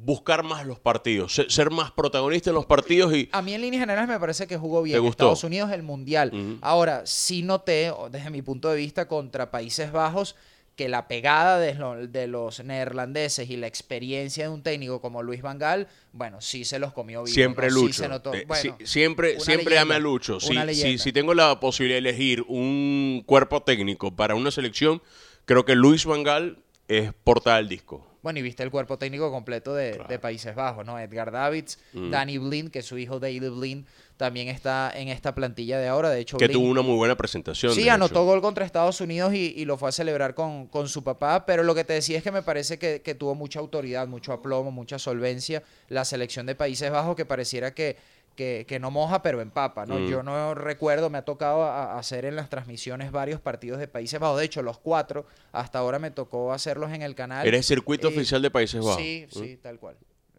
buscar 0.00 0.42
más 0.44 0.64
los 0.64 0.78
partidos, 0.78 1.34
ser, 1.48 1.70
más 1.70 1.90
protagonista 1.90 2.50
en 2.50 2.54
los 2.54 2.66
partidos 2.66 3.12
y 3.14 3.28
A 3.32 3.42
mí 3.42 3.52
en 3.54 3.60
líneas 3.60 3.80
generales 3.80 4.08
me 4.08 4.18
parece 4.20 4.46
que 4.46 4.56
jugó 4.56 4.82
bien 4.82 4.94
¿Te 4.96 5.00
gustó? 5.00 5.24
Estados 5.24 5.44
Unidos 5.44 5.70
el 5.72 5.82
Mundial. 5.82 6.30
Ujú. 6.32 6.58
Ahora, 6.60 7.02
sí 7.04 7.42
noté, 7.42 7.92
desde 8.10 8.30
mi 8.30 8.42
punto 8.42 8.70
de 8.70 8.76
vista, 8.76 9.08
contra 9.08 9.50
Países 9.50 9.90
Bajos, 9.90 10.36
que 10.76 10.88
la 10.88 11.08
pegada 11.08 11.58
de, 11.58 11.74
lo- 11.74 12.06
de 12.06 12.28
los 12.28 12.62
neerlandeses 12.62 13.50
y 13.50 13.56
la 13.56 13.66
experiencia 13.66 14.44
de 14.44 14.50
un 14.50 14.62
técnico 14.62 15.00
como 15.00 15.24
Luis 15.24 15.42
Van 15.42 15.58
Gaal, 15.58 15.88
bueno, 16.12 16.40
sí 16.40 16.64
se 16.64 16.78
los 16.78 16.92
comió 16.92 17.24
vivo. 17.24 17.34
siempre 17.34 17.66
¿no? 17.66 17.74
Sí 17.74 17.80
Lucho. 17.82 18.02
se 18.04 18.08
notó. 18.08 18.32
Eh, 18.32 18.44
Bueno, 18.46 18.76
si- 18.78 18.86
siempre 18.86 19.40
siempre 19.40 19.70
leyenda, 19.74 19.82
ame 19.82 19.94
a 19.96 19.98
Lucho. 19.98 20.38
Si, 20.38 20.98
si, 20.98 21.12
tengo 21.12 21.34
la 21.34 21.58
posibilidad 21.58 21.96
de 22.00 22.08
elegir 22.10 22.42
un 22.46 23.24
cuerpo 23.26 23.60
técnico 23.64 24.14
para 24.14 24.36
una 24.36 24.52
selección, 24.52 25.02
creo 25.46 25.64
que 25.64 25.74
Luis 25.74 26.04
Van 26.06 26.22
Gaal 26.22 26.58
es 26.86 27.12
portada 27.24 27.56
del 27.56 27.68
disco. 27.68 28.07
Bueno, 28.22 28.40
y 28.40 28.42
viste 28.42 28.62
el 28.64 28.70
cuerpo 28.70 28.98
técnico 28.98 29.30
completo 29.30 29.74
de, 29.74 29.92
Claro. 29.92 30.08
de 30.08 30.18
Países 30.18 30.54
Bajos, 30.54 30.84
¿no? 30.84 30.98
Edgar 30.98 31.30
Davids, 31.30 31.78
Mm. 31.92 32.10
Danny 32.10 32.38
Blind, 32.38 32.70
que 32.70 32.82
su 32.82 32.98
hijo 32.98 33.20
David 33.20 33.50
Blind 33.50 33.86
también 34.16 34.48
está 34.48 34.90
en 34.92 35.06
esta 35.08 35.32
plantilla 35.36 35.78
de 35.78 35.86
ahora. 35.86 36.10
De 36.10 36.18
hecho, 36.20 36.36
Que 36.36 36.46
Blind- 36.48 36.52
tuvo 36.54 36.68
una 36.68 36.82
muy 36.82 36.96
buena 36.96 37.16
presentación. 37.16 37.72
Sí, 37.72 37.88
anotó 37.88 38.14
hecho. 38.16 38.24
gol 38.24 38.40
contra 38.42 38.64
Estados 38.64 39.00
Unidos 39.00 39.32
y, 39.34 39.54
y 39.56 39.64
lo 39.64 39.76
fue 39.76 39.90
a 39.90 39.92
celebrar 39.92 40.34
con, 40.34 40.66
con 40.66 40.88
su 40.88 41.04
papá, 41.04 41.46
pero 41.46 41.62
lo 41.62 41.74
que 41.76 41.84
te 41.84 41.92
decía 41.92 42.18
es 42.18 42.24
que 42.24 42.32
me 42.32 42.42
parece 42.42 42.78
que, 42.78 43.00
que 43.02 43.14
tuvo 43.14 43.36
mucha 43.36 43.60
autoridad, 43.60 44.08
mucho 44.08 44.32
aplomo, 44.32 44.72
mucha 44.72 44.98
solvencia 44.98 45.62
la 45.88 46.04
selección 46.04 46.46
de 46.46 46.56
Países 46.56 46.90
Bajos 46.90 47.14
que 47.14 47.24
pareciera 47.24 47.72
que, 47.72 47.96
que, 48.38 48.64
que 48.68 48.78
no 48.78 48.92
moja 48.92 49.20
pero 49.20 49.40
empapa, 49.40 49.84
¿no? 49.84 49.98
Mm. 49.98 50.06
Yo 50.08 50.22
no 50.22 50.54
recuerdo, 50.54 51.10
me 51.10 51.18
ha 51.18 51.24
tocado 51.24 51.64
a- 51.64 51.94
a 51.94 51.98
hacer 51.98 52.24
en 52.24 52.36
las 52.36 52.48
transmisiones 52.48 53.10
varios 53.10 53.40
partidos 53.40 53.80
de 53.80 53.88
Países 53.88 54.20
Bajos, 54.20 54.38
de 54.38 54.44
hecho 54.44 54.62
los 54.62 54.78
cuatro, 54.78 55.26
hasta 55.50 55.80
ahora 55.80 55.98
me 55.98 56.12
tocó 56.12 56.52
hacerlos 56.52 56.92
en 56.92 57.02
el 57.02 57.16
canal. 57.16 57.44
Eres 57.44 57.66
circuito 57.66 58.06
Eh, 58.08 58.12
oficial 58.12 58.40
de 58.40 58.50
Países 58.52 58.80
Bajos. 58.80 59.02
Sí, 59.02 59.26
¿Mm? 59.34 59.38
sí, 59.40 59.56
tal 59.60 59.80
cual. 59.80 59.96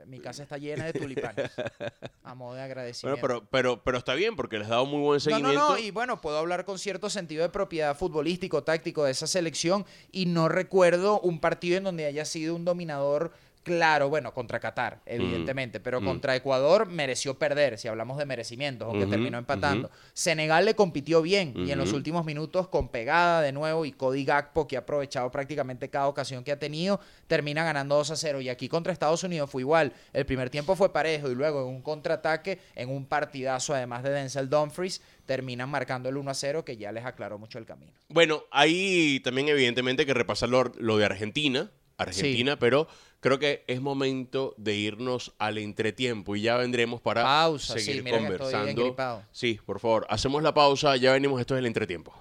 Mi 0.07 0.19
casa 0.21 0.41
está 0.43 0.57
llena 0.57 0.85
de 0.85 0.93
tulipanes, 0.93 1.51
a 2.23 2.33
modo 2.33 2.53
de 2.53 2.59
Bueno, 2.61 2.63
agradecimiento. 2.63 3.21
pero, 3.21 3.45
pero, 3.51 3.83
pero 3.83 3.97
está 3.99 4.15
bien 4.15 4.35
porque 4.37 4.57
les 4.57 4.63
has 4.65 4.71
dado 4.71 4.85
muy 4.85 5.01
buen 5.01 5.17
No, 5.17 5.19
seguimiento. 5.19 5.53
no, 5.59 5.69
no, 5.71 5.77
y 5.77 5.91
bueno, 5.91 6.19
puedo 6.21 6.37
hablar 6.37 6.63
con 6.65 6.79
cierto 6.79 7.09
sentido 7.11 7.43
de 7.43 7.49
propiedad 7.49 7.95
futbolístico, 7.97 8.63
táctico 8.63 9.03
de 9.03 9.11
esa 9.11 9.27
selección 9.27 9.85
y 10.11 10.25
no 10.25 10.47
recuerdo 10.49 11.19
un 11.19 11.39
partido 11.41 11.77
en 11.77 11.83
donde 11.83 12.05
haya 12.05 12.23
sido 12.25 12.55
un 12.55 12.63
dominador 12.65 13.33
Claro, 13.63 14.09
bueno, 14.09 14.33
contra 14.33 14.59
Qatar, 14.59 15.01
evidentemente, 15.05 15.79
pero 15.79 16.01
contra 16.01 16.35
Ecuador 16.35 16.87
mereció 16.87 17.37
perder, 17.37 17.77
si 17.77 17.87
hablamos 17.87 18.17
de 18.17 18.25
merecimientos, 18.25 18.87
aunque 18.87 19.05
terminó 19.05 19.37
empatando. 19.37 19.91
Senegal 20.13 20.65
le 20.65 20.75
compitió 20.75 21.21
bien 21.21 21.53
y 21.55 21.71
en 21.71 21.77
los 21.77 21.91
últimos 21.91 22.25
minutos 22.25 22.69
con 22.69 22.87
pegada 22.87 23.41
de 23.41 23.51
nuevo 23.51 23.85
y 23.85 23.91
Cody 23.91 24.23
Gakpo, 24.23 24.67
que 24.67 24.77
ha 24.77 24.79
aprovechado 24.79 25.29
prácticamente 25.29 25.89
cada 25.89 26.07
ocasión 26.07 26.43
que 26.43 26.51
ha 26.51 26.59
tenido, 26.59 26.99
termina 27.27 27.63
ganando 27.63 27.95
2 27.95 28.11
a 28.11 28.15
0. 28.15 28.41
Y 28.41 28.49
aquí 28.49 28.69
contra 28.69 28.93
Estados 28.93 29.23
Unidos 29.23 29.49
fue 29.49 29.61
igual. 29.61 29.93
El 30.13 30.25
primer 30.25 30.49
tiempo 30.49 30.75
fue 30.75 30.93
parejo 30.93 31.29
y 31.29 31.35
luego 31.35 31.61
en 31.61 31.67
un 31.67 31.81
contraataque, 31.81 32.59
en 32.75 32.89
un 32.89 33.05
partidazo 33.05 33.73
además 33.73 34.03
de 34.03 34.11
Denzel 34.11 34.49
Dumfries, 34.49 35.01
terminan 35.25 35.69
marcando 35.69 36.09
el 36.09 36.17
1 36.17 36.31
a 36.31 36.33
0 36.33 36.65
que 36.65 36.77
ya 36.77 36.91
les 36.91 37.05
aclaró 37.05 37.37
mucho 37.37 37.59
el 37.59 37.65
camino. 37.65 37.91
Bueno, 38.07 38.43
hay 38.51 39.19
también 39.19 39.49
evidentemente 39.49 40.05
que 40.05 40.13
repasar 40.13 40.49
lo, 40.49 40.71
lo 40.77 40.97
de 40.97 41.05
Argentina, 41.05 41.69
Argentina, 41.99 42.57
pero 42.57 42.87
creo 43.19 43.39
que 43.39 43.63
es 43.67 43.81
momento 43.81 44.55
de 44.57 44.75
irnos 44.75 45.33
al 45.37 45.57
entretiempo 45.57 46.35
y 46.35 46.41
ya 46.41 46.57
vendremos 46.57 47.01
para 47.01 47.23
Pausa, 47.23 47.73
sí, 47.73 47.81
seguir 47.81 48.07
estoy 48.07 48.19
conversando. 48.19 49.23
Sí, 49.31 49.59
por 49.65 49.79
favor, 49.79 50.07
hacemos 50.09 50.41
la 50.41 50.53
pausa, 50.53 50.95
ya 50.97 51.11
venimos, 51.13 51.39
esto 51.39 51.55
es 51.55 51.59
el 51.59 51.65
entretiempo. 51.65 52.13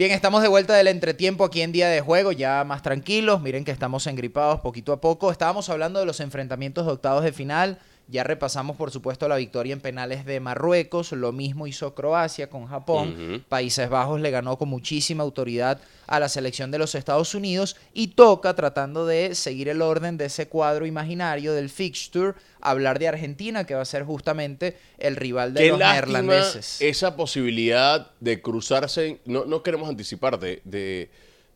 Bien, 0.00 0.12
estamos 0.12 0.40
de 0.40 0.48
vuelta 0.48 0.72
del 0.72 0.88
entretiempo 0.88 1.44
aquí 1.44 1.60
en 1.60 1.72
día 1.72 1.86
de 1.86 2.00
juego, 2.00 2.32
ya 2.32 2.64
más 2.64 2.80
tranquilos. 2.80 3.42
Miren 3.42 3.66
que 3.66 3.70
estamos 3.70 4.06
engripados 4.06 4.60
poquito 4.60 4.94
a 4.94 5.00
poco. 5.02 5.30
Estábamos 5.30 5.68
hablando 5.68 6.00
de 6.00 6.06
los 6.06 6.20
enfrentamientos 6.20 6.86
de 6.86 6.92
octavos 6.92 7.22
de 7.22 7.34
final. 7.34 7.78
Ya 8.10 8.24
repasamos, 8.24 8.76
por 8.76 8.90
supuesto, 8.90 9.28
la 9.28 9.36
victoria 9.36 9.72
en 9.72 9.80
penales 9.80 10.24
de 10.24 10.40
Marruecos. 10.40 11.12
Lo 11.12 11.30
mismo 11.30 11.68
hizo 11.68 11.94
Croacia 11.94 12.50
con 12.50 12.66
Japón. 12.66 13.44
Países 13.48 13.88
Bajos 13.88 14.20
le 14.20 14.32
ganó 14.32 14.58
con 14.58 14.68
muchísima 14.68 15.22
autoridad 15.22 15.80
a 16.08 16.18
la 16.18 16.28
selección 16.28 16.72
de 16.72 16.78
los 16.78 16.96
Estados 16.96 17.36
Unidos. 17.36 17.76
Y 17.94 18.08
toca, 18.08 18.54
tratando 18.54 19.06
de 19.06 19.36
seguir 19.36 19.68
el 19.68 19.80
orden 19.80 20.16
de 20.16 20.24
ese 20.24 20.48
cuadro 20.48 20.86
imaginario 20.86 21.52
del 21.52 21.70
fixture, 21.70 22.34
hablar 22.60 22.98
de 22.98 23.06
Argentina, 23.06 23.64
que 23.64 23.76
va 23.76 23.82
a 23.82 23.84
ser 23.84 24.02
justamente 24.02 24.76
el 24.98 25.14
rival 25.14 25.54
de 25.54 25.60
Qué 25.60 25.68
los 25.68 25.78
neerlandeses. 25.78 26.80
esa 26.80 27.14
posibilidad 27.14 28.10
de 28.18 28.42
cruzarse, 28.42 29.20
no, 29.24 29.44
no 29.44 29.62
queremos 29.62 29.88
anticipar, 29.88 30.40
de, 30.40 30.60
de, 30.64 31.10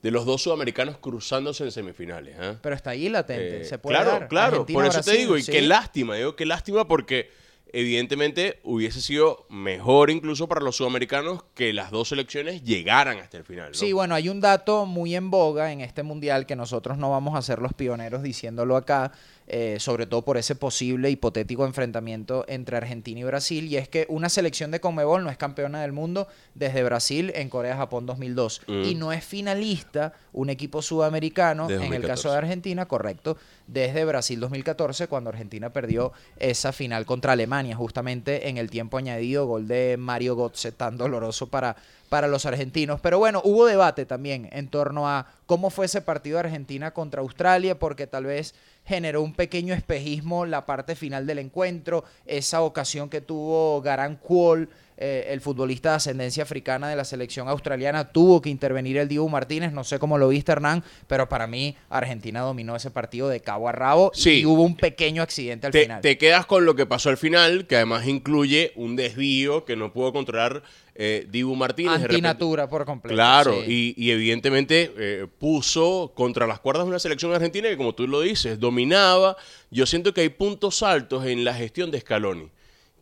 de 0.05 0.11
los 0.11 0.27
dos 0.27 0.43
sudamericanos 0.43 0.99
cruzándose 0.99 1.65
en 1.65 1.73
semifinales. 1.73 2.37
¿ah? 2.39 2.57
Pero 2.61 2.77
está 2.77 2.91
ahí 2.91 3.09
latente. 3.09 3.63
Eh, 3.63 3.65
se 3.65 3.79
puede 3.79 3.97
claro, 3.97 4.11
dar. 4.11 4.29
claro, 4.29 4.57
Argentina, 4.57 4.79
por 4.79 4.87
eso 4.87 5.01
te 5.01 5.17
digo, 5.17 5.39
y 5.39 5.43
sí. 5.43 5.51
qué 5.51 5.63
lástima, 5.63 6.15
digo, 6.17 6.37
qué 6.37 6.45
lástima 6.45 6.87
porque 6.87 7.31
evidentemente 7.73 8.61
hubiese 8.65 9.01
sido 9.01 9.47
mejor 9.49 10.11
incluso 10.11 10.47
para 10.47 10.61
los 10.61 10.77
sudamericanos 10.77 11.43
que 11.55 11.73
las 11.73 11.91
dos 11.91 12.11
selecciones 12.11 12.63
llegaran 12.63 13.19
hasta 13.19 13.39
el 13.39 13.45
final. 13.45 13.69
¿no? 13.69 13.75
Sí, 13.75 13.95
bueno, 13.95 14.15
hay 14.15 14.29
un 14.29 14.43
dato 14.43 14.85
muy 14.85 15.17
en 15.17 15.31
boga 15.31 15.73
en 15.73 15.81
este 15.81 16.03
mundial 16.03 16.45
que 16.45 16.55
nosotros 16.55 16.99
no 16.99 17.09
vamos 17.09 17.35
a 17.35 17.41
ser 17.41 17.61
los 17.61 17.73
pioneros 17.73 18.23
diciéndolo 18.23 18.77
acá, 18.77 19.11
eh, 19.47 19.77
sobre 19.79 20.07
todo 20.07 20.23
por 20.23 20.37
ese 20.37 20.55
posible 20.55 21.11
hipotético 21.11 21.67
enfrentamiento 21.67 22.45
entre 22.49 22.77
Argentina 22.77 23.21
y 23.21 23.25
Brasil, 23.25 23.67
y 23.67 23.77
es 23.77 23.89
que 23.89 24.07
una 24.09 24.29
selección 24.29 24.71
de 24.71 24.81
Conmebol 24.81 25.23
no 25.23 25.31
es 25.31 25.37
campeona 25.37 25.83
del 25.83 25.93
mundo 25.93 26.29
desde 26.55 26.83
Brasil 26.83 27.33
en 27.35 27.49
Corea-Japón 27.51 28.07
2002 28.07 28.63
Mm. 28.67 28.83
y 28.85 28.95
no 28.95 29.13
es 29.13 29.25
finalista 29.25 30.13
un 30.33 30.51
equipo 30.51 30.83
sudamericano, 30.83 31.65
en 31.67 31.73
el 31.73 31.79
2014. 31.79 32.07
caso 32.09 32.33
de 32.33 32.39
Argentina, 32.39 32.87
correcto, 32.87 33.37
desde 33.67 34.05
Brasil 34.05 34.41
2014 34.41 35.09
cuando 35.09 35.31
Argentina 35.31 35.71
perdió 35.73 36.13
esa 36.39 36.73
final 36.73 37.07
contra 37.07 37.33
Alemania, 37.33 37.77
justamente 37.77 38.49
en 38.49 38.59
el 38.59 38.71
tiempo 38.71 38.99
añadido, 38.99 39.47
gol 39.47 39.69
de 39.69 39.97
Mario 39.99 40.37
Götze 40.37 40.73
tan 40.73 40.97
doloroso 40.97 41.49
para 41.49 41.77
para 42.11 42.29
los 42.29 42.47
argentinos. 42.47 43.01
Pero 43.01 43.19
bueno, 43.19 43.41
hubo 43.45 43.67
debate 43.67 44.07
también 44.07 44.49
en 44.53 44.69
torno 44.69 45.09
a 45.09 45.27
cómo 45.47 45.71
fue 45.71 45.87
ese 45.87 46.01
partido 46.01 46.37
de 46.37 46.45
Argentina 46.45 46.93
contra 46.93 47.23
Australia, 47.23 47.77
porque 47.79 48.07
tal 48.07 48.25
vez 48.27 48.55
generó 48.85 49.23
un 49.23 49.33
pequeño 49.33 49.75
espejismo 49.75 50.47
la 50.47 50.67
parte 50.67 50.95
final 50.95 51.27
del 51.27 51.39
encuentro, 51.39 52.05
esa 52.27 52.63
ocasión 52.63 53.09
que 53.09 53.21
tuvo 53.21 53.81
Garan 53.83 54.17
Kuol, 54.17 54.69
eh, 54.97 55.27
el 55.31 55.41
futbolista 55.41 55.91
de 55.91 55.97
ascendencia 55.97 56.43
africana 56.45 56.89
de 56.89 56.97
la 56.97 57.05
selección 57.05 57.49
australiana, 57.49 58.13
tuvo 58.13 58.41
que 58.41 58.49
intervenir 58.51 58.97
el 58.99 59.09
Dibu 59.09 59.29
Martínez, 59.29 59.73
no 59.73 59.83
sé 59.85 59.99
cómo 59.99 60.19
lo 60.19 60.29
viste 60.29 60.53
Hernán, 60.53 60.85
pero 61.07 61.29
para 61.29 61.47
mí 61.47 61.77
Argentina 61.91 62.41
dominó 62.41 62.77
ese 62.77 62.91
partido 62.91 63.29
de 63.29 63.41
cabo 63.41 63.69
a 63.69 63.73
rabo 63.73 64.11
Sí. 64.15 64.41
y 64.41 64.47
hubo 64.47 64.63
un 64.63 64.77
pequeño 64.77 65.23
accidente 65.23 65.67
al 65.67 65.73
Te, 65.73 65.83
final. 65.83 66.01
te 66.01 66.17
quedas 66.19 66.47
con 66.47 66.65
lo 66.65 66.75
que 66.77 66.87
pasó 66.87 67.09
al 67.11 67.17
final, 67.17 67.67
que 67.67 67.77
además 67.77 68.07
incluye 68.07 68.73
un 68.77 68.95
desvío 68.97 69.65
que 69.65 69.77
no 69.77 69.93
pudo 69.93 70.13
controlar 70.13 70.63
eh, 70.97 71.27
Dibu 71.29 71.57
Martínez. 71.57 71.95
Antinatura 72.05 72.69
por 72.69 72.85
completo. 72.85 73.15
Claro, 73.17 73.55
sí. 73.65 73.95
y, 73.97 74.05
y 74.07 74.11
evidentemente 74.13 74.93
eh, 74.97 75.27
puso 75.41 76.13
contra 76.15 76.47
las 76.47 76.61
cuerdas 76.61 76.87
una 76.87 77.01
selección 77.01 77.33
argentina 77.35 77.69
que, 77.69 77.77
como 77.77 77.95
tú 77.97 78.07
lo 78.07 78.21
dices, 78.21 78.61
dominaba. 78.61 79.37
Yo 79.73 79.87
siento 79.87 80.15
que 80.15 80.21
hay 80.21 80.29
puntos 80.29 80.85
altos 80.85 81.27
en 81.27 81.45
la 81.45 81.53
gestión 81.53 81.91
de 81.91 81.99
Scaloni, 82.01 82.49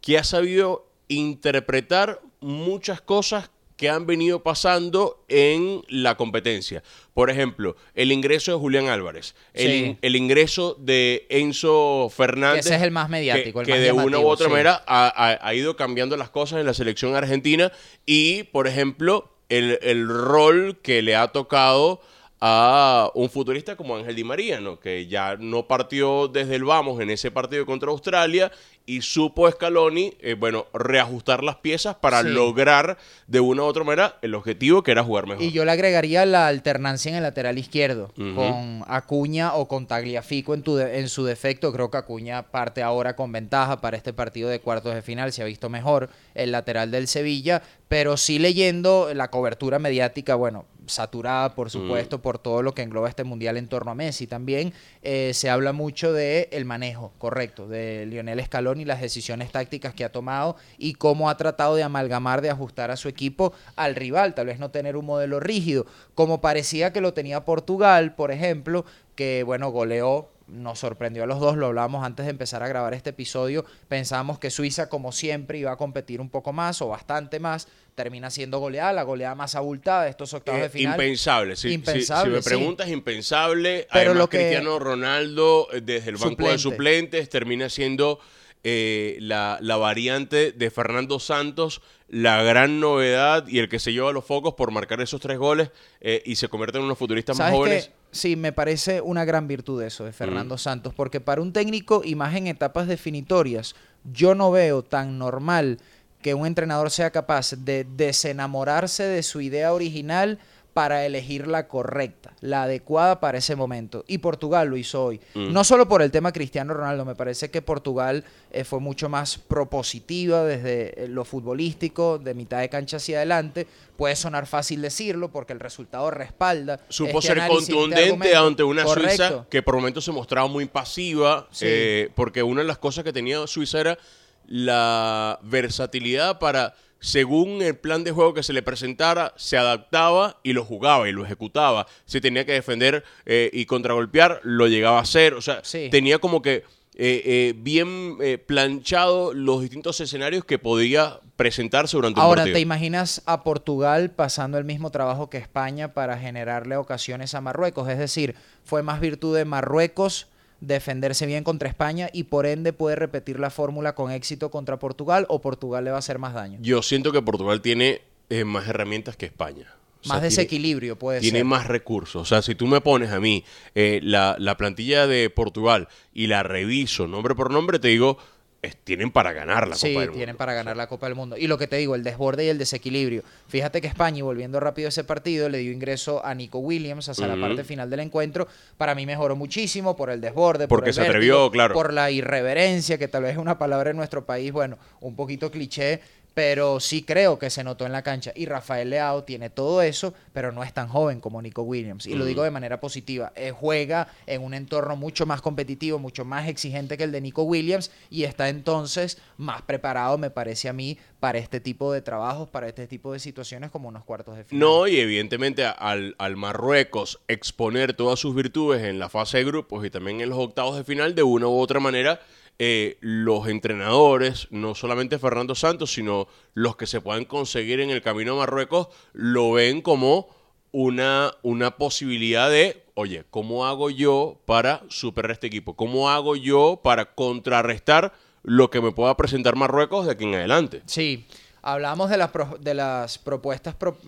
que 0.00 0.16
ha 0.16 0.24
sabido 0.24 0.86
interpretar 1.14 2.20
muchas 2.40 3.00
cosas 3.00 3.50
que 3.76 3.88
han 3.88 4.06
venido 4.06 4.42
pasando 4.44 5.24
en 5.28 5.82
la 5.88 6.16
competencia. 6.16 6.84
Por 7.14 7.30
ejemplo, 7.30 7.74
el 7.94 8.12
ingreso 8.12 8.52
de 8.52 8.58
Julián 8.58 8.86
Álvarez, 8.88 9.34
el, 9.54 9.70
Sí. 9.70 9.76
in- 9.84 9.98
el 10.02 10.14
ingreso 10.14 10.76
de 10.78 11.26
Enzo 11.30 12.08
Fernández. 12.14 12.66
ese 12.66 12.76
es 12.76 12.82
el 12.82 12.92
más 12.92 13.08
mediático, 13.08 13.60
el 13.60 13.66
que 13.66 13.72
más 13.72 13.80
de 13.82 13.92
una 13.92 14.18
u 14.20 14.28
otra 14.28 14.46
sí. 14.46 14.50
manera 14.52 14.84
ha, 14.86 15.08
ha- 15.08 15.38
ha 15.48 15.54
ido 15.54 15.74
cambiando 15.74 16.16
las 16.16 16.30
cosas 16.30 16.60
en 16.60 16.66
la 16.66 16.74
selección 16.74 17.16
argentina 17.16 17.72
y, 18.06 18.44
por 18.44 18.68
ejemplo, 18.68 19.32
el, 19.48 19.78
el 19.82 20.06
rol 20.08 20.78
que 20.80 21.02
le 21.02 21.16
ha 21.16 21.28
tocado 21.28 22.00
a 22.44 23.08
un 23.14 23.30
futurista 23.30 23.76
como 23.76 23.94
Ángel 23.96 24.16
Di 24.16 24.24
María, 24.24 24.60
¿no? 24.60 24.80
que 24.80 25.06
ya 25.06 25.36
no 25.38 25.68
partió 25.68 26.26
desde 26.26 26.56
el 26.56 26.64
vamos 26.64 27.00
en 27.00 27.08
ese 27.10 27.30
partido 27.30 27.64
contra 27.64 27.90
Australia 27.90 28.50
y 28.84 29.02
supo 29.02 29.48
Scaloni, 29.48 30.14
eh, 30.20 30.34
bueno, 30.34 30.66
reajustar 30.74 31.44
las 31.44 31.54
piezas 31.54 31.94
para 31.94 32.22
Sí. 32.22 32.30
lograr 32.30 32.98
de 33.28 33.38
una 33.38 33.62
u 33.62 33.66
otra 33.66 33.84
manera 33.84 34.18
el 34.22 34.34
objetivo 34.34 34.82
que 34.82 34.90
era 34.90 35.04
jugar 35.04 35.28
mejor. 35.28 35.44
Y 35.44 35.52
yo 35.52 35.64
le 35.64 35.70
agregaría 35.70 36.26
la 36.26 36.48
alternancia 36.48 37.10
en 37.10 37.14
el 37.18 37.22
lateral 37.22 37.58
izquierdo, 37.58 38.10
con 38.16 38.82
Acuña 38.88 39.54
o 39.54 39.68
con 39.68 39.86
Tagliafico 39.86 40.54
en, 40.54 40.62
tu 40.62 40.74
de- 40.74 40.98
en 40.98 41.08
su 41.08 41.24
defecto. 41.24 41.72
Creo 41.72 41.92
que 41.92 41.98
Acuña 41.98 42.42
parte 42.50 42.82
ahora 42.82 43.14
con 43.14 43.30
ventaja 43.30 43.80
para 43.80 43.96
este 43.96 44.12
partido 44.12 44.48
de 44.48 44.58
cuartos 44.60 44.96
de 44.96 45.02
final. 45.02 45.32
Se 45.32 45.42
ha 45.42 45.44
visto 45.44 45.68
mejor 45.68 46.08
el 46.34 46.50
lateral 46.50 46.90
del 46.90 47.06
Sevilla, 47.06 47.62
pero 47.86 48.16
sí 48.16 48.40
leyendo 48.40 49.14
la 49.14 49.28
cobertura 49.30 49.78
mediática, 49.78 50.34
bueno, 50.34 50.64
saturada 50.86 51.54
por 51.54 51.70
supuesto 51.70 52.20
por 52.22 52.38
todo 52.38 52.62
lo 52.62 52.74
que 52.74 52.82
engloba 52.82 53.08
este 53.08 53.24
mundial 53.24 53.56
en 53.56 53.68
torno 53.68 53.90
a 53.90 53.94
Messi. 53.94 54.26
También 54.26 54.72
eh, 55.02 55.32
se 55.34 55.50
habla 55.50 55.72
mucho 55.72 56.12
de 56.12 56.48
el 56.52 56.64
manejo 56.64 57.12
correcto 57.18 57.68
de 57.68 58.06
Lionel 58.06 58.44
Scaloni, 58.44 58.84
las 58.84 59.00
decisiones 59.00 59.52
tácticas 59.52 59.94
que 59.94 60.04
ha 60.04 60.12
tomado 60.12 60.56
y 60.78 60.94
cómo 60.94 61.30
ha 61.30 61.36
tratado 61.36 61.76
de 61.76 61.82
amalgamar, 61.82 62.40
de 62.40 62.50
ajustar 62.50 62.90
a 62.90 62.96
su 62.96 63.08
equipo 63.08 63.52
al 63.76 63.94
rival, 63.94 64.34
tal 64.34 64.46
vez 64.46 64.58
no 64.58 64.70
tener 64.70 64.96
un 64.96 65.06
modelo 65.06 65.40
rígido, 65.40 65.86
como 66.14 66.40
parecía 66.40 66.92
que 66.92 67.00
lo 67.00 67.12
tenía 67.14 67.44
Portugal, 67.44 68.14
por 68.14 68.30
ejemplo, 68.30 68.84
que 69.14 69.42
bueno, 69.44 69.70
goleó 69.70 70.31
nos 70.52 70.78
sorprendió 70.78 71.24
a 71.24 71.26
los 71.26 71.40
dos, 71.40 71.56
lo 71.56 71.66
hablábamos 71.66 72.04
antes 72.04 72.26
de 72.26 72.30
empezar 72.30 72.62
a 72.62 72.68
grabar 72.68 72.94
este 72.94 73.10
episodio, 73.10 73.64
pensábamos 73.88 74.38
que 74.38 74.50
Suiza 74.50 74.88
como 74.88 75.10
siempre 75.10 75.58
iba 75.58 75.72
a 75.72 75.76
competir 75.76 76.20
un 76.20 76.28
poco 76.30 76.52
más 76.52 76.82
o 76.82 76.88
bastante 76.88 77.40
más, 77.40 77.68
termina 77.94 78.30
siendo 78.30 78.58
goleada, 78.58 78.92
la 78.92 79.02
goleada 79.02 79.34
más 79.34 79.54
abultada 79.54 80.04
de 80.04 80.10
estos 80.10 80.32
octavos 80.34 80.60
Eh, 80.60 80.64
de 80.64 80.68
final. 80.70 80.94
Impensable. 80.94 81.56
Si, 81.56 81.68
si- 81.68 81.74
Impensable, 81.74 82.30
si 82.30 82.36
me 82.36 82.42
sí. 82.42 82.48
preguntas, 82.48 82.88
impensable. 82.88 83.86
Pero 83.92 84.10
Además, 84.10 84.16
lo 84.18 84.28
que- 84.28 84.38
Cristiano 84.38 84.78
Ronaldo, 84.78 85.68
eh, 85.72 85.80
desde 85.82 86.10
el 86.10 86.16
banco 86.16 86.28
de 86.28 86.58
Suplente. 86.58 86.58
suplentes, 86.58 87.28
termina 87.28 87.68
siendo 87.68 88.18
eh, 88.64 89.16
la, 89.20 89.58
la 89.60 89.76
variante 89.76 90.52
de 90.52 90.70
Fernando 90.70 91.18
Santos, 91.18 91.82
la 92.08 92.42
gran 92.44 92.78
novedad 92.78 93.46
y 93.48 93.58
el 93.58 93.68
que 93.68 93.78
se 93.80 93.92
lleva 93.92 94.12
los 94.12 94.24
focos 94.24 94.54
por 94.54 94.70
marcar 94.70 95.00
esos 95.00 95.20
tres 95.20 95.36
goles 95.38 95.70
eh, 96.00 96.22
y 96.24 96.36
se 96.36 96.48
convierte 96.48 96.78
en 96.78 96.84
unos 96.84 96.96
futuristas 96.98 97.36
más 97.36 97.46
¿Sabes 97.48 97.58
jóvenes. 97.58 97.90
Sí, 98.12 98.36
me 98.36 98.52
parece 98.52 99.00
una 99.00 99.24
gran 99.24 99.48
virtud 99.48 99.82
eso 99.82 100.04
de 100.04 100.12
Fernando 100.12 100.58
Santos, 100.58 100.92
porque 100.94 101.20
para 101.20 101.40
un 101.40 101.54
técnico 101.54 102.02
y 102.04 102.14
más 102.14 102.34
en 102.34 102.46
etapas 102.46 102.86
definitorias, 102.86 103.74
yo 104.04 104.34
no 104.34 104.50
veo 104.50 104.82
tan 104.82 105.18
normal 105.18 105.78
que 106.20 106.34
un 106.34 106.46
entrenador 106.46 106.90
sea 106.90 107.10
capaz 107.10 107.52
de 107.52 107.84
desenamorarse 107.96 109.02
de 109.04 109.22
su 109.22 109.40
idea 109.40 109.72
original 109.72 110.38
para 110.72 111.04
elegir 111.04 111.46
la 111.46 111.68
correcta, 111.68 112.32
la 112.40 112.62
adecuada 112.62 113.20
para 113.20 113.38
ese 113.38 113.56
momento. 113.56 114.04
Y 114.08 114.18
Portugal 114.18 114.68
lo 114.68 114.76
hizo 114.76 115.04
hoy. 115.04 115.20
Mm. 115.34 115.52
No 115.52 115.64
solo 115.64 115.86
por 115.86 116.00
el 116.02 116.10
tema 116.10 116.32
Cristiano 116.32 116.72
Ronaldo, 116.72 117.04
me 117.04 117.14
parece 117.14 117.50
que 117.50 117.60
Portugal 117.60 118.24
eh, 118.50 118.64
fue 118.64 118.80
mucho 118.80 119.08
más 119.08 119.36
propositiva 119.38 120.44
desde 120.44 121.04
eh, 121.04 121.08
lo 121.08 121.24
futbolístico, 121.24 122.18
de 122.18 122.34
mitad 122.34 122.60
de 122.60 122.68
cancha 122.68 122.96
hacia 122.96 123.18
adelante. 123.18 123.66
Puede 123.96 124.16
sonar 124.16 124.46
fácil 124.46 124.80
decirlo 124.80 125.30
porque 125.30 125.52
el 125.52 125.60
resultado 125.60 126.10
respalda. 126.10 126.80
Supo 126.88 127.18
este 127.18 127.28
ser 127.28 127.38
este 127.38 127.50
contundente 127.50 128.34
ante 128.34 128.62
una 128.62 128.86
Suiza 128.86 129.46
que 129.50 129.62
por 129.62 129.74
momentos 129.74 130.04
se 130.04 130.12
mostraba 130.12 130.48
muy 130.48 130.66
pasiva, 130.66 131.48
Sí. 131.50 131.66
eh, 131.68 132.10
porque 132.14 132.42
una 132.42 132.62
de 132.62 132.66
las 132.66 132.78
cosas 132.78 133.04
que 133.04 133.12
tenía 133.12 133.46
Suiza 133.46 133.80
era 133.80 133.98
la 134.46 135.38
versatilidad 135.42 136.38
para, 136.38 136.74
según 137.02 137.60
el 137.62 137.76
plan 137.76 138.04
de 138.04 138.12
juego 138.12 138.32
que 138.32 138.42
se 138.44 138.52
le 138.52 138.62
presentara, 138.62 139.34
se 139.36 139.58
adaptaba 139.58 140.38
y 140.44 140.52
lo 140.52 140.64
jugaba 140.64 141.08
y 141.08 141.12
lo 141.12 141.24
ejecutaba. 141.24 141.86
Si 142.06 142.20
tenía 142.20 142.46
que 142.46 142.52
defender 142.52 143.04
eh, 143.26 143.50
y 143.52 143.66
contragolpear, 143.66 144.40
lo 144.44 144.68
llegaba 144.68 144.98
a 144.98 145.02
hacer. 145.02 145.34
O 145.34 145.42
sea, 145.42 145.60
Sí. 145.64 145.88
tenía 145.90 146.18
como 146.20 146.40
que 146.42 146.64
eh, 146.94 147.22
eh, 147.24 147.54
bien 147.56 148.18
eh, 148.20 148.36
planchado 148.38 149.32
los 149.32 149.62
distintos 149.62 149.98
escenarios 150.00 150.44
que 150.44 150.58
podía 150.58 151.18
presentarse 151.36 151.96
durante 151.96 152.20
un 152.20 152.24
Ahora, 152.26 152.42
partido. 152.42 152.54
¿te 152.56 152.60
imaginas 152.60 153.22
a 153.26 153.42
Portugal 153.42 154.10
pasando 154.10 154.58
el 154.58 154.64
mismo 154.64 154.90
trabajo 154.90 155.28
que 155.30 155.38
España 155.38 155.94
para 155.94 156.18
generarle 156.18 156.76
ocasiones 156.76 157.34
a 157.34 157.40
Marruecos? 157.40 157.88
Es 157.88 157.98
decir, 157.98 158.34
fue 158.64 158.82
más 158.82 159.00
virtud 159.00 159.34
de 159.36 159.44
Marruecos 159.46 160.28
defenderse 160.62 161.26
bien 161.26 161.44
contra 161.44 161.68
España 161.68 162.08
y 162.12 162.24
por 162.24 162.46
ende 162.46 162.72
puede 162.72 162.96
repetir 162.96 163.38
la 163.40 163.50
fórmula 163.50 163.94
con 163.94 164.10
éxito 164.10 164.50
contra 164.50 164.78
Portugal 164.78 165.26
o 165.28 165.40
Portugal 165.40 165.84
le 165.84 165.90
va 165.90 165.96
a 165.96 165.98
hacer 165.98 166.18
más 166.18 166.32
daño. 166.34 166.58
Yo 166.62 166.80
siento 166.82 167.12
que 167.12 167.20
Portugal 167.20 167.60
tiene 167.60 168.00
eh, 168.30 168.44
más 168.44 168.66
herramientas 168.68 169.16
que 169.16 169.26
España. 169.26 169.66
O 170.00 170.04
sea, 170.04 170.14
Más 170.14 170.20
tiene- 170.20 170.30
desequilibrio 170.30 170.96
puede 170.98 171.20
tiene 171.20 171.40
ser. 171.40 171.44
más 171.44 171.66
recursos. 171.66 172.22
O 172.22 172.24
sea, 172.24 172.42
si 172.42 172.54
tú 172.54 172.66
me 172.66 172.80
pones 172.80 173.10
a 173.10 173.20
mí 173.20 173.44
eh, 173.74 174.00
la, 174.02 174.36
la 174.38 174.56
plantilla 174.56 175.06
de 175.06 175.30
Portugal 175.30 175.88
y 176.14 176.28
la 176.28 176.42
reviso 176.42 177.06
nombre 177.08 177.34
por 177.34 177.50
nombre, 177.50 177.78
te 177.78 177.88
digo, 177.88 178.18
es- 178.62 178.76
tienen 178.76 179.10
para 179.10 179.32
ganar 179.32 179.66
la 179.66 179.74
sí, 179.74 179.88
Copa 179.88 180.00
del 180.00 180.08
Mundo. 180.10 180.16
tienen 180.18 180.36
para 180.36 180.54
ganar 180.54 180.76
la 180.76 180.86
Copa 180.86 181.06
del 181.06 181.16
Mundo. 181.16 181.36
Y 181.36 181.48
lo 181.48 181.58
que 181.58 181.66
te 181.66 181.76
digo, 181.76 181.96
el 181.96 182.04
desborde 182.04 182.44
y 182.44 182.48
el 182.48 182.58
desequilibrio. 182.58 183.22
Fíjate 183.48 183.80
que 183.80 183.88
España, 183.88 184.18
y 184.18 184.22
volviendo 184.22 184.60
rápido 184.60 184.86
a 184.86 184.90
ese 184.90 185.02
partido, 185.02 185.48
le 185.48 185.58
dio 185.58 185.72
ingreso 185.72 186.24
a 186.24 186.32
Nico 186.34 186.58
Williams 186.60 187.08
hacia 187.08 187.26
la 187.26 187.36
parte 187.40 187.64
final 187.64 187.90
del 187.90 188.00
encuentro. 188.00 188.46
Para 188.78 188.94
mí 188.94 189.04
mejoró 189.04 189.34
muchísimo 189.34 189.96
por 189.96 190.10
el 190.10 190.20
desborde, 190.20 190.68
por 190.68 190.78
Porque 190.78 190.90
el 190.90 190.94
se 190.94 191.02
atrevió, 191.02 191.50
claro. 191.50 191.74
por 191.74 191.92
la 191.92 192.10
irreverencia, 192.12 192.98
que 192.98 193.08
tal 193.08 193.24
vez 193.24 193.32
es 193.32 193.38
una 193.38 193.58
palabra 193.58 193.90
en 193.90 193.96
nuestro 193.96 194.24
país, 194.24 194.52
bueno, 194.52 194.78
un 195.00 195.16
poquito 195.16 195.50
cliché, 195.50 196.00
pero 196.34 196.80
sí 196.80 197.02
creo 197.02 197.38
que 197.38 197.50
se 197.50 197.64
notó 197.64 197.86
en 197.86 197.92
la 197.92 198.02
cancha. 198.02 198.32
Y 198.34 198.46
Rafael 198.46 198.90
Leao 198.90 199.24
tiene 199.24 199.50
todo 199.50 199.82
eso, 199.82 200.14
pero 200.32 200.52
no 200.52 200.62
es 200.62 200.72
tan 200.72 200.88
joven 200.88 201.20
como 201.20 201.42
Nico 201.42 201.62
Williams. 201.62 202.06
Y 202.06 202.14
lo 202.14 202.24
digo 202.24 202.42
de 202.42 202.50
manera 202.50 202.80
positiva. 202.80 203.32
Eh, 203.36 203.50
juega 203.50 204.08
en 204.26 204.42
un 204.42 204.54
entorno 204.54 204.96
mucho 204.96 205.26
más 205.26 205.42
competitivo, 205.42 205.98
mucho 205.98 206.24
más 206.24 206.48
exigente 206.48 206.96
que 206.96 207.04
el 207.04 207.12
de 207.12 207.20
Nico 207.20 207.42
Williams 207.42 207.90
y 208.10 208.24
está 208.24 208.48
entonces 208.48 209.18
más 209.36 209.62
preparado, 209.62 210.18
me 210.18 210.30
parece 210.30 210.68
a 210.68 210.72
mí, 210.72 210.98
para 211.20 211.38
este 211.38 211.60
tipo 211.60 211.92
de 211.92 212.02
trabajos, 212.02 212.48
para 212.48 212.66
este 212.66 212.86
tipo 212.86 213.12
de 213.12 213.18
situaciones 213.18 213.70
como 213.70 213.88
unos 213.88 214.04
cuartos 214.04 214.36
de 214.36 214.44
final. 214.44 214.60
No, 214.60 214.88
y 214.88 214.98
evidentemente 214.98 215.64
al, 215.64 216.16
al 216.18 216.36
Marruecos 216.36 217.20
exponer 217.28 217.94
todas 217.94 218.18
sus 218.18 218.34
virtudes 218.34 218.82
en 218.82 218.98
la 218.98 219.08
fase 219.08 219.38
de 219.38 219.44
grupos 219.44 219.84
y 219.86 219.90
también 219.90 220.20
en 220.20 220.30
los 220.30 220.38
octavos 220.38 220.76
de 220.76 220.84
final, 220.84 221.14
de 221.14 221.22
una 221.22 221.46
u 221.46 221.58
otra 221.58 221.80
manera, 221.80 222.20
eh, 222.64 222.96
los 223.00 223.48
entrenadores, 223.48 224.46
no 224.52 224.76
solamente 224.76 225.18
Fernando 225.18 225.56
Santos, 225.56 225.92
sino 225.92 226.28
los 226.54 226.76
que 226.76 226.86
se 226.86 227.00
puedan 227.00 227.24
conseguir 227.24 227.80
en 227.80 227.90
el 227.90 228.02
camino 228.02 228.34
a 228.34 228.36
Marruecos, 228.36 228.86
lo 229.14 229.50
ven 229.50 229.82
como 229.82 230.28
una, 230.70 231.32
una 231.42 231.72
posibilidad 231.76 232.48
de, 232.48 232.84
oye, 232.94 233.24
¿cómo 233.30 233.66
hago 233.66 233.90
yo 233.90 234.40
para 234.46 234.82
superar 234.88 235.32
este 235.32 235.48
equipo? 235.48 235.74
¿Cómo 235.74 236.08
hago 236.08 236.36
yo 236.36 236.80
para 236.84 237.14
contrarrestar 237.16 238.12
lo 238.44 238.70
que 238.70 238.80
me 238.80 238.92
pueda 238.92 239.16
presentar 239.16 239.56
Marruecos 239.56 240.06
de 240.06 240.12
aquí 240.12 240.22
en 240.22 240.36
adelante? 240.36 240.82
Sí, 240.86 241.26
hablamos 241.62 242.10
de 242.10 242.16
las, 242.16 242.30
pro- 242.30 242.58
de 242.60 242.74
las 242.74 243.18
propuestas 243.18 243.74
pro- 243.74 243.98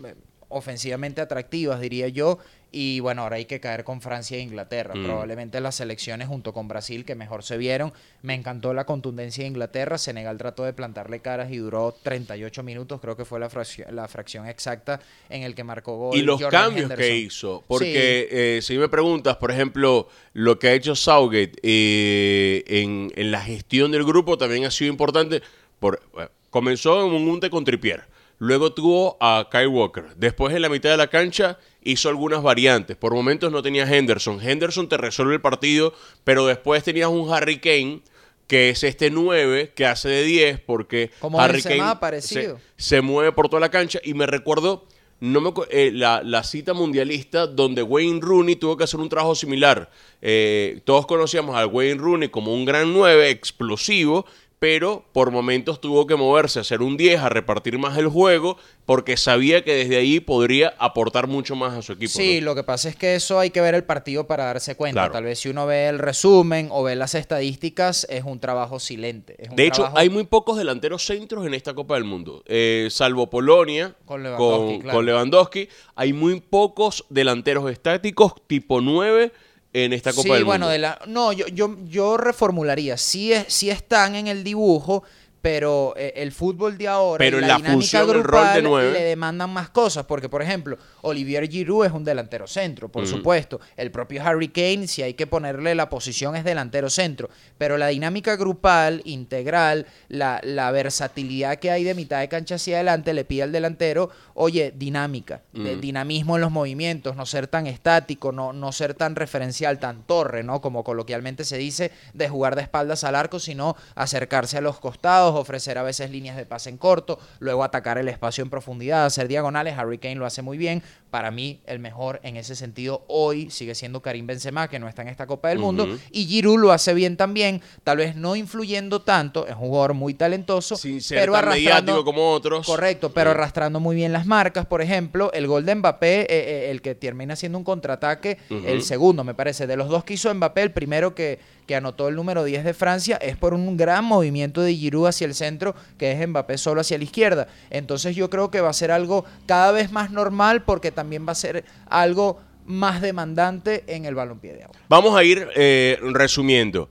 ofensivamente 0.48 1.20
atractivas, 1.20 1.80
diría 1.80 2.08
yo, 2.08 2.38
y 2.76 2.98
bueno, 2.98 3.22
ahora 3.22 3.36
hay 3.36 3.44
que 3.44 3.60
caer 3.60 3.84
con 3.84 4.00
Francia 4.00 4.36
e 4.36 4.40
Inglaterra. 4.40 4.96
Mm. 4.96 5.04
Probablemente 5.04 5.60
las 5.60 5.76
selecciones 5.76 6.26
junto 6.26 6.52
con 6.52 6.66
Brasil 6.66 7.04
que 7.04 7.14
mejor 7.14 7.44
se 7.44 7.56
vieron. 7.56 7.92
Me 8.22 8.34
encantó 8.34 8.74
la 8.74 8.84
contundencia 8.84 9.44
de 9.44 9.48
Inglaterra. 9.48 9.96
Senegal 9.96 10.36
trató 10.38 10.64
de 10.64 10.72
plantarle 10.72 11.20
caras 11.20 11.52
y 11.52 11.58
duró 11.58 11.94
38 12.02 12.64
minutos, 12.64 13.00
creo 13.00 13.16
que 13.16 13.24
fue 13.24 13.38
la 13.38 13.48
fracción, 13.48 13.94
la 13.94 14.08
fracción 14.08 14.48
exacta 14.48 15.00
en 15.28 15.44
el 15.44 15.54
que 15.54 15.62
marcó 15.62 15.96
gol. 15.96 16.18
y 16.18 16.22
los 16.22 16.42
Jordan 16.42 16.64
cambios 16.64 16.92
que 16.94 17.16
hizo. 17.16 17.62
Porque 17.68 18.26
eh, 18.28 18.60
si 18.60 18.76
me 18.76 18.88
preguntas, 18.88 19.36
por 19.36 19.52
ejemplo, 19.52 20.08
lo 20.32 20.58
que 20.58 20.66
ha 20.66 20.72
hecho 20.72 20.96
Southgate 20.96 21.52
eh, 21.62 22.64
en, 22.66 23.12
en 23.14 23.30
la 23.30 23.40
gestión 23.40 23.92
del 23.92 24.02
grupo 24.02 24.36
también 24.36 24.64
ha 24.64 24.72
sido 24.72 24.90
importante. 24.90 25.42
Por, 25.78 26.02
comenzó 26.50 27.06
en 27.06 27.12
un 27.12 27.28
unte 27.28 27.50
con 27.50 27.64
Trippier. 27.64 28.13
Luego 28.38 28.72
tuvo 28.72 29.16
a 29.20 29.48
Kyle 29.50 29.68
Walker. 29.68 30.14
Después 30.16 30.54
en 30.54 30.62
la 30.62 30.68
mitad 30.68 30.90
de 30.90 30.96
la 30.96 31.08
cancha 31.08 31.58
hizo 31.82 32.08
algunas 32.08 32.42
variantes. 32.42 32.96
Por 32.96 33.14
momentos 33.14 33.52
no 33.52 33.62
tenía 33.62 33.84
Henderson. 33.84 34.40
Henderson 34.40 34.88
te 34.88 34.96
resuelve 34.96 35.34
el 35.34 35.40
partido, 35.40 35.94
pero 36.24 36.46
después 36.46 36.82
tenías 36.82 37.08
un 37.08 37.32
Harry 37.32 37.58
Kane 37.58 38.02
que 38.46 38.70
es 38.70 38.84
este 38.84 39.10
9 39.10 39.72
que 39.74 39.86
hace 39.86 40.08
de 40.08 40.22
10 40.22 40.60
porque 40.60 41.10
Como 41.20 41.40
Harry 41.40 41.62
Kane 41.62 41.96
parecido. 41.98 42.58
se, 42.76 42.96
se 42.96 43.00
mueve 43.00 43.32
por 43.32 43.48
toda 43.48 43.60
la 43.60 43.70
cancha 43.70 44.00
y 44.04 44.12
me 44.14 44.26
recuerdo 44.26 44.86
no 45.20 45.40
me, 45.40 45.52
eh, 45.70 45.90
la, 45.92 46.22
la 46.22 46.42
cita 46.44 46.74
mundialista 46.74 47.46
donde 47.46 47.82
Wayne 47.82 48.20
Rooney 48.20 48.56
tuvo 48.56 48.76
que 48.76 48.84
hacer 48.84 49.00
un 49.00 49.08
trabajo 49.08 49.34
similar. 49.34 49.90
Eh, 50.20 50.80
todos 50.84 51.06
conocíamos 51.06 51.56
al 51.56 51.66
Wayne 51.66 51.94
Rooney 51.94 52.28
como 52.28 52.52
un 52.52 52.64
gran 52.66 52.92
9 52.92 53.30
explosivo, 53.30 54.26
pero 54.64 55.04
por 55.12 55.30
momentos 55.30 55.78
tuvo 55.78 56.06
que 56.06 56.16
moverse 56.16 56.58
a 56.58 56.62
hacer 56.62 56.80
un 56.80 56.96
10, 56.96 57.20
a 57.20 57.28
repartir 57.28 57.76
más 57.76 57.98
el 57.98 58.08
juego, 58.08 58.56
porque 58.86 59.18
sabía 59.18 59.62
que 59.62 59.74
desde 59.74 59.98
ahí 59.98 60.20
podría 60.20 60.72
aportar 60.78 61.26
mucho 61.26 61.54
más 61.54 61.74
a 61.74 61.82
su 61.82 61.92
equipo. 61.92 62.12
Sí, 62.14 62.40
¿no? 62.40 62.46
lo 62.46 62.54
que 62.54 62.62
pasa 62.62 62.88
es 62.88 62.96
que 62.96 63.14
eso 63.14 63.38
hay 63.38 63.50
que 63.50 63.60
ver 63.60 63.74
el 63.74 63.84
partido 63.84 64.26
para 64.26 64.44
darse 64.46 64.74
cuenta. 64.74 65.00
Claro. 65.02 65.12
Tal 65.12 65.24
vez 65.24 65.38
si 65.40 65.50
uno 65.50 65.66
ve 65.66 65.88
el 65.88 65.98
resumen 65.98 66.68
o 66.70 66.82
ve 66.82 66.96
las 66.96 67.14
estadísticas, 67.14 68.06
es 68.08 68.24
un 68.24 68.40
trabajo 68.40 68.80
silente. 68.80 69.36
es 69.38 69.50
un 69.50 69.56
De 69.56 69.66
hecho, 69.66 69.82
trabajo- 69.82 69.98
hay 69.98 70.08
muy 70.08 70.24
pocos 70.24 70.56
delanteros 70.56 71.04
centros 71.04 71.44
en 71.46 71.52
esta 71.52 71.74
Copa 71.74 71.96
del 71.96 72.04
Mundo. 72.04 72.42
Eh, 72.46 72.88
salvo 72.90 73.28
Polonia 73.28 73.94
Con 74.06 74.22
Lewandowski, 74.22 74.72
con, 74.72 74.80
claro. 74.80 74.96
con 74.96 75.04
Lewandowski, 75.04 75.68
hay 75.94 76.14
muy 76.14 76.40
pocos 76.40 77.04
delanteros 77.10 77.70
estáticos 77.70 78.32
tipo 78.46 78.80
9 78.80 79.30
en 79.74 79.92
esta 79.92 80.12
Copa 80.12 80.22
sí, 80.22 80.30
del 80.30 80.44
bueno, 80.44 80.66
Mundo. 80.66 80.72
de 80.72 80.78
la, 80.78 81.00
no, 81.06 81.32
yo, 81.32 81.46
yo, 81.48 81.76
yo 81.84 82.16
reformularía. 82.16 82.96
Sí, 82.96 83.32
es, 83.32 83.44
sí 83.48 83.70
están 83.70 84.14
en 84.14 84.28
el 84.28 84.44
dibujo, 84.44 85.02
pero 85.44 85.92
eh, 85.98 86.14
el 86.16 86.32
fútbol 86.32 86.78
de 86.78 86.88
ahora, 86.88 87.18
Pero 87.18 87.36
y 87.36 87.42
en 87.42 87.48
la, 87.48 87.48
la 87.48 87.56
dinámica 87.58 87.74
función, 87.74 88.02
el 88.08 88.14
rol 88.14 88.22
grupal 88.22 88.54
de 88.54 88.60
le 88.92 89.04
demandan 89.04 89.50
más 89.50 89.68
cosas. 89.68 90.06
Porque, 90.06 90.30
por 90.30 90.40
ejemplo, 90.40 90.78
Olivier 91.02 91.46
Giroud 91.50 91.84
es 91.84 91.92
un 91.92 92.02
delantero 92.02 92.46
centro, 92.46 92.88
por 92.88 93.06
supuesto. 93.06 93.60
El 93.76 93.90
propio 93.90 94.22
Harry 94.24 94.48
Kane, 94.48 94.88
si 94.88 95.02
hay 95.02 95.12
que 95.12 95.26
ponerle 95.26 95.74
la 95.74 95.90
posición, 95.90 96.34
es 96.34 96.44
delantero 96.44 96.88
centro. 96.88 97.28
Pero 97.58 97.76
la 97.76 97.88
dinámica 97.88 98.36
grupal, 98.36 99.02
integral, 99.04 99.84
la, 100.08 100.40
la 100.42 100.70
versatilidad 100.70 101.56
que 101.58 101.70
hay 101.70 101.84
de 101.84 101.92
mitad 101.94 102.20
de 102.20 102.28
cancha 102.30 102.54
hacia 102.54 102.76
adelante, 102.76 103.12
le 103.12 103.26
pide 103.26 103.42
al 103.42 103.52
delantero, 103.52 104.08
oye, 104.32 104.72
dinámica, 104.74 105.42
de- 105.52 105.76
dinamismo 105.76 106.36
en 106.36 106.40
los 106.40 106.52
movimientos, 106.52 107.16
no 107.16 107.26
ser 107.26 107.48
tan 107.48 107.66
estático, 107.66 108.32
no, 108.32 108.54
no 108.54 108.72
ser 108.72 108.94
tan 108.94 109.14
referencial, 109.14 109.78
tan 109.78 110.04
torre, 110.04 110.42
¿no? 110.42 110.62
Como 110.62 110.84
coloquialmente 110.84 111.44
se 111.44 111.58
dice, 111.58 111.90
de 112.14 112.30
jugar 112.30 112.56
de 112.56 112.62
espaldas 112.62 113.04
al 113.04 113.14
arco, 113.14 113.38
sino 113.38 113.76
acercarse 113.94 114.56
a 114.56 114.60
los 114.62 114.80
costados, 114.80 115.33
ofrecer 115.36 115.78
a 115.78 115.82
veces 115.82 116.10
líneas 116.10 116.36
de 116.36 116.46
pase 116.46 116.70
en 116.70 116.78
corto, 116.78 117.18
luego 117.38 117.64
atacar 117.64 117.98
el 117.98 118.08
espacio 118.08 118.42
en 118.42 118.50
profundidad, 118.50 119.04
hacer 119.04 119.28
diagonales. 119.28 119.76
Harry 119.78 119.98
Kane 119.98 120.16
lo 120.16 120.26
hace 120.26 120.42
muy 120.42 120.58
bien. 120.58 120.82
Para 121.10 121.30
mí, 121.30 121.60
el 121.66 121.78
mejor 121.78 122.20
en 122.24 122.36
ese 122.36 122.56
sentido 122.56 123.04
hoy 123.06 123.50
sigue 123.50 123.74
siendo 123.74 124.02
Karim 124.02 124.26
Benzema, 124.26 124.68
que 124.68 124.78
no 124.78 124.88
está 124.88 125.02
en 125.02 125.08
esta 125.08 125.26
Copa 125.26 125.48
del 125.48 125.58
Mundo. 125.58 125.86
Y 126.10 126.26
Giroud 126.26 126.58
lo 126.58 126.72
hace 126.72 126.92
bien 126.94 127.16
también, 127.16 127.62
tal 127.84 127.98
vez 127.98 128.16
no 128.16 128.34
influyendo 128.36 129.02
tanto, 129.02 129.46
es 129.46 129.54
un 129.54 129.68
jugador 129.68 129.94
muy 129.94 130.14
talentoso, 130.14 130.76
Sin 130.76 131.00
ser 131.00 131.20
pero 131.20 131.32
tan 131.32 131.44
arrastrando, 131.44 132.04
como 132.04 132.32
otros. 132.32 132.66
Correcto, 132.66 133.12
pero 133.12 133.30
arrastrando 133.30 133.80
muy 133.80 133.94
bien 133.94 134.12
las 134.12 134.26
marcas. 134.26 134.66
Por 134.66 134.82
ejemplo, 134.82 135.32
el 135.32 135.46
gol 135.46 135.64
de 135.64 135.74
Mbappé, 135.74 136.22
eh, 136.22 136.26
eh, 136.30 136.70
el 136.70 136.82
que 136.82 136.94
termina 136.94 137.36
siendo 137.36 137.58
un 137.58 137.64
contraataque, 137.64 138.38
el 138.50 138.82
segundo, 138.82 139.24
me 139.24 139.34
parece. 139.34 139.66
De 139.66 139.76
los 139.76 139.88
dos 139.88 140.04
que 140.04 140.14
hizo 140.14 140.32
Mbappé, 140.34 140.62
el 140.62 140.72
primero 140.72 141.14
que, 141.14 141.38
que 141.66 141.76
anotó 141.76 142.08
el 142.08 142.16
número 142.16 142.44
10 142.44 142.64
de 142.64 142.74
Francia 142.74 143.16
es 143.16 143.36
por 143.36 143.54
un 143.54 143.76
gran 143.76 144.04
movimiento 144.04 144.60
de 144.60 144.74
Giroud 144.74 145.06
hacia 145.06 145.26
el 145.26 145.34
centro, 145.34 145.74
que 145.98 146.12
es 146.12 146.28
Mbappé 146.28 146.58
solo 146.58 146.80
hacia 146.80 146.98
la 146.98 147.04
izquierda. 147.04 147.48
Entonces 147.70 148.16
yo 148.16 148.30
creo 148.30 148.50
que 148.50 148.60
va 148.60 148.70
a 148.70 148.74
ser 148.74 148.90
algo 148.90 149.24
cada 149.46 149.72
vez 149.72 149.90
más 149.90 150.10
normal 150.10 150.62
porque 150.62 150.90
también 150.90 151.26
va 151.26 151.32
a 151.32 151.36
ser 151.36 151.64
algo 151.86 152.40
más 152.66 153.00
demandante 153.00 153.84
en 153.86 154.04
el 154.04 154.14
balompié 154.14 154.54
de 154.54 154.64
ahora. 154.64 154.78
Vamos 154.88 155.16
a 155.16 155.24
ir 155.24 155.48
eh, 155.54 155.98
resumiendo. 156.12 156.88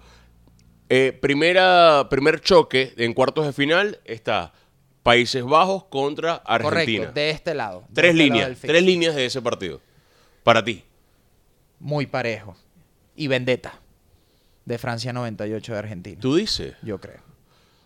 Eh, 0.90 1.18
primera, 1.20 2.08
primer 2.10 2.42
choque 2.42 2.94
en 2.98 3.14
cuartos 3.14 3.46
de 3.46 3.54
final 3.54 4.00
está 4.06 4.54
Países 5.02 5.44
Bajos 5.44 5.86
contra 5.86 6.36
Argentina. 6.36 7.00
Correcto, 7.00 7.14
de 7.14 7.30
este 7.30 7.54
lado. 7.54 7.84
de 7.90 7.94
tres 7.94 8.12
este 8.12 8.18
lado 8.18 8.30
líneas, 8.30 8.50
fixture. 8.50 8.74
tres 8.74 8.84
líneas 8.84 9.16
de 9.16 9.26
ese 9.26 9.42
partido. 9.42 9.82
Para 10.44 10.64
ti. 10.64 10.84
Muy 11.80 12.06
parejo. 12.06 12.56
Y 13.16 13.28
vendetta. 13.28 13.80
De 14.65 14.78
Francia 14.78 15.12
98 15.13 15.73
de 15.73 15.80
Argentina. 15.80 16.21
Tú 16.21 16.36
dices. 16.36 16.73
Yo 16.82 16.99
creo. 16.99 17.19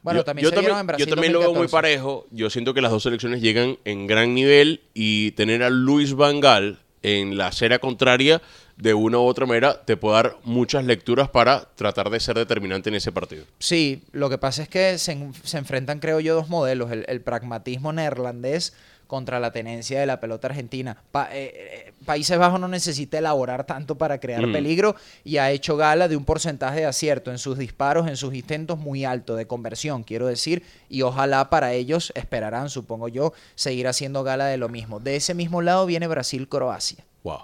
Bueno, 0.03 0.19
yo, 0.21 0.23
también 0.25 0.43
yo 0.43 0.49
se 0.51 0.55
en 0.55 0.63
también, 0.65 0.87
Brasil 0.87 1.05
yo 1.05 1.13
también 1.13 1.33
lo 1.33 1.39
veo 1.39 1.49
muy 1.49 1.63
2014. 1.67 1.71
parejo. 1.71 2.27
Yo 2.31 2.49
siento 2.49 2.73
que 2.73 2.81
las 2.81 2.91
dos 2.91 3.03
selecciones 3.03 3.41
llegan 3.41 3.77
en 3.83 4.07
gran 4.07 4.33
nivel 4.33 4.81
y 4.93 5.31
tener 5.31 5.63
a 5.63 5.69
Luis 5.69 6.13
Van 6.13 6.39
Gaal 6.39 6.79
en 7.03 7.37
la 7.37 7.47
acera 7.47 7.79
contraria 7.79 8.41
de 8.77 8.93
una 8.93 9.17
u 9.17 9.21
otra 9.23 9.45
manera 9.45 9.83
te 9.85 9.97
puede 9.97 10.15
dar 10.15 10.37
muchas 10.43 10.85
lecturas 10.85 11.29
para 11.29 11.65
tratar 11.75 12.09
de 12.09 12.19
ser 12.19 12.35
determinante 12.37 12.89
en 12.89 12.95
ese 12.95 13.11
partido. 13.11 13.43
Sí, 13.59 14.03
lo 14.11 14.29
que 14.29 14.37
pasa 14.37 14.61
es 14.63 14.69
que 14.69 14.97
se, 14.99 15.13
en- 15.13 15.33
se 15.43 15.57
enfrentan, 15.57 15.99
creo 15.99 16.19
yo, 16.19 16.35
dos 16.35 16.47
modelos. 16.47 16.91
El, 16.91 17.03
el 17.07 17.21
pragmatismo 17.21 17.91
neerlandés 17.91 18.73
contra 19.07 19.39
la 19.39 19.51
tenencia 19.51 19.99
de 19.99 20.05
la 20.05 20.19
pelota 20.19 20.47
argentina. 20.47 21.01
Pa- 21.11 21.29
eh, 21.31 21.51
eh, 21.87 21.93
Países 22.05 22.37
Bajos 22.37 22.59
no 22.59 22.67
necesita 22.67 23.17
elaborar 23.17 23.65
tanto 23.65 23.97
para 23.97 24.19
crear 24.19 24.45
Mm. 24.45 24.51
peligro 24.53 24.95
y 25.23 25.37
ha 25.37 25.49
hecho 25.51 25.75
gala 25.77 26.07
de 26.07 26.15
un 26.17 26.25
porcentaje 26.25 26.81
de 26.81 26.85
acierto 26.85 27.31
en 27.31 27.37
sus 27.37 27.57
disparos, 27.57 28.07
en 28.07 28.17
sus 28.17 28.33
intentos 28.33 28.77
muy 28.77 29.03
alto 29.05 29.35
de 29.35 29.47
conversión, 29.47 30.03
quiero 30.03 30.27
decir, 30.27 30.63
y 30.89 31.01
ojalá 31.01 31.49
para 31.49 31.73
ellos 31.73 32.11
esperarán, 32.15 32.69
supongo 32.69 33.07
yo, 33.07 33.33
seguir 33.55 33.87
haciendo 33.87 34.23
gala 34.23 34.45
de 34.45 34.57
lo 34.57 34.69
mismo. 34.69 34.99
De 34.99 35.15
ese 35.15 35.33
mismo 35.33 35.61
lado 35.61 35.85
viene 35.85 36.07
Brasil-Croacia. 36.07 37.03
Wow. 37.23 37.39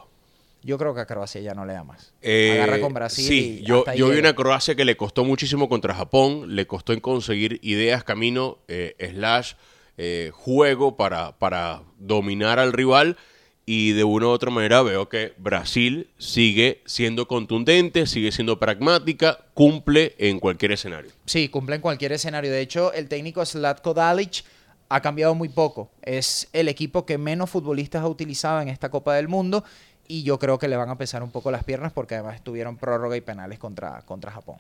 Yo 0.66 0.78
creo 0.78 0.94
que 0.96 1.02
a 1.02 1.06
Croacia 1.06 1.42
ya 1.42 1.54
no 1.54 1.66
le 1.66 1.74
da 1.74 1.84
más. 1.84 2.14
Eh, 2.22 2.54
Agarra 2.62 2.80
con 2.80 2.94
Brasil. 2.94 3.26
Sí, 3.28 3.60
y 3.62 3.66
yo, 3.66 3.84
vi 3.96 4.02
una 4.18 4.34
Croacia 4.34 4.76
que 4.76 4.86
le 4.86 4.96
costó 4.96 5.26
muchísimo 5.26 5.68
contra 5.68 5.94
Japón, 5.94 6.56
le 6.56 6.66
costó 6.68 6.94
en 6.94 7.02
conseguir 7.02 7.60
ideas, 7.64 8.06
camino, 8.06 8.60
eh, 8.70 8.96
slash, 9.14 9.54
eh, 9.98 10.32
juego 10.34 10.98
para, 10.98 11.38
para 11.38 11.84
dominar 11.98 12.60
al 12.60 12.74
rival. 12.74 13.18
Y 13.66 13.94
de 13.94 14.04
una 14.04 14.28
u 14.28 14.30
otra 14.30 14.52
manera 14.52 14.82
veo 14.82 15.08
que 15.08 15.34
Brasil 15.38 16.10
sigue 16.18 16.82
siendo 16.86 17.30
contundente, 17.30 18.08
sigue 18.08 18.34
siendo 18.34 18.60
pragmática, 18.60 19.40
cumple 19.54 20.16
en 20.18 20.42
cualquier 20.42 20.74
escenario. 20.74 21.12
Sí, 21.26 21.48
cumple 21.48 21.78
en 21.78 21.82
cualquier 21.82 22.12
escenario. 22.12 22.52
De 22.52 22.60
hecho, 22.60 22.92
el 22.92 23.08
técnico 23.08 23.46
Slatko 23.46 23.94
Dalic 23.94 24.44
ha 24.90 25.02
cambiado 25.02 25.34
muy 25.34 25.48
poco. 25.48 25.90
Es 26.02 26.50
el 26.52 26.68
equipo 26.68 27.06
que 27.06 27.18
menos 27.18 27.50
futbolistas 27.50 28.04
ha 28.04 28.08
utilizado 28.08 28.60
en 28.60 28.68
esta 28.68 28.90
Copa 28.90 29.16
del 29.16 29.30
Mundo 29.30 29.64
y 30.08 30.24
yo 30.24 30.38
creo 30.40 30.60
que 30.60 30.68
le 30.68 30.76
van 30.76 30.90
a 30.90 30.98
pesar 30.98 31.24
un 31.24 31.32
poco 31.32 31.50
las 31.50 31.64
piernas 31.64 31.94
porque 31.94 32.16
además 32.16 32.44
tuvieron 32.44 32.78
prórroga 32.78 33.16
y 33.16 33.22
penales 33.22 33.60
contra, 33.60 34.02
contra 34.02 34.32
Japón. 34.32 34.58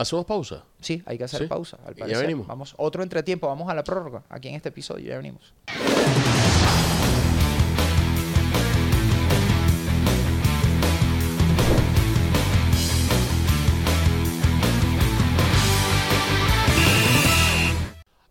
¿Hacemos 0.00 0.24
pausa? 0.24 0.64
Sí, 0.80 1.02
hay 1.04 1.18
que 1.18 1.24
hacer 1.24 1.42
Sí, 1.42 1.46
pausa, 1.46 1.76
al 1.84 1.92
y 1.92 1.96
ya 1.96 2.00
parecer. 2.04 2.22
venimos. 2.22 2.46
Vamos, 2.46 2.74
otro 2.78 3.02
entretiempo, 3.02 3.48
vamos 3.48 3.68
a 3.68 3.74
la 3.74 3.84
prórroga 3.84 4.22
aquí 4.30 4.48
en 4.48 4.54
este 4.54 4.70
episodio, 4.70 5.10
ya 5.10 5.18
venimos. 5.18 5.52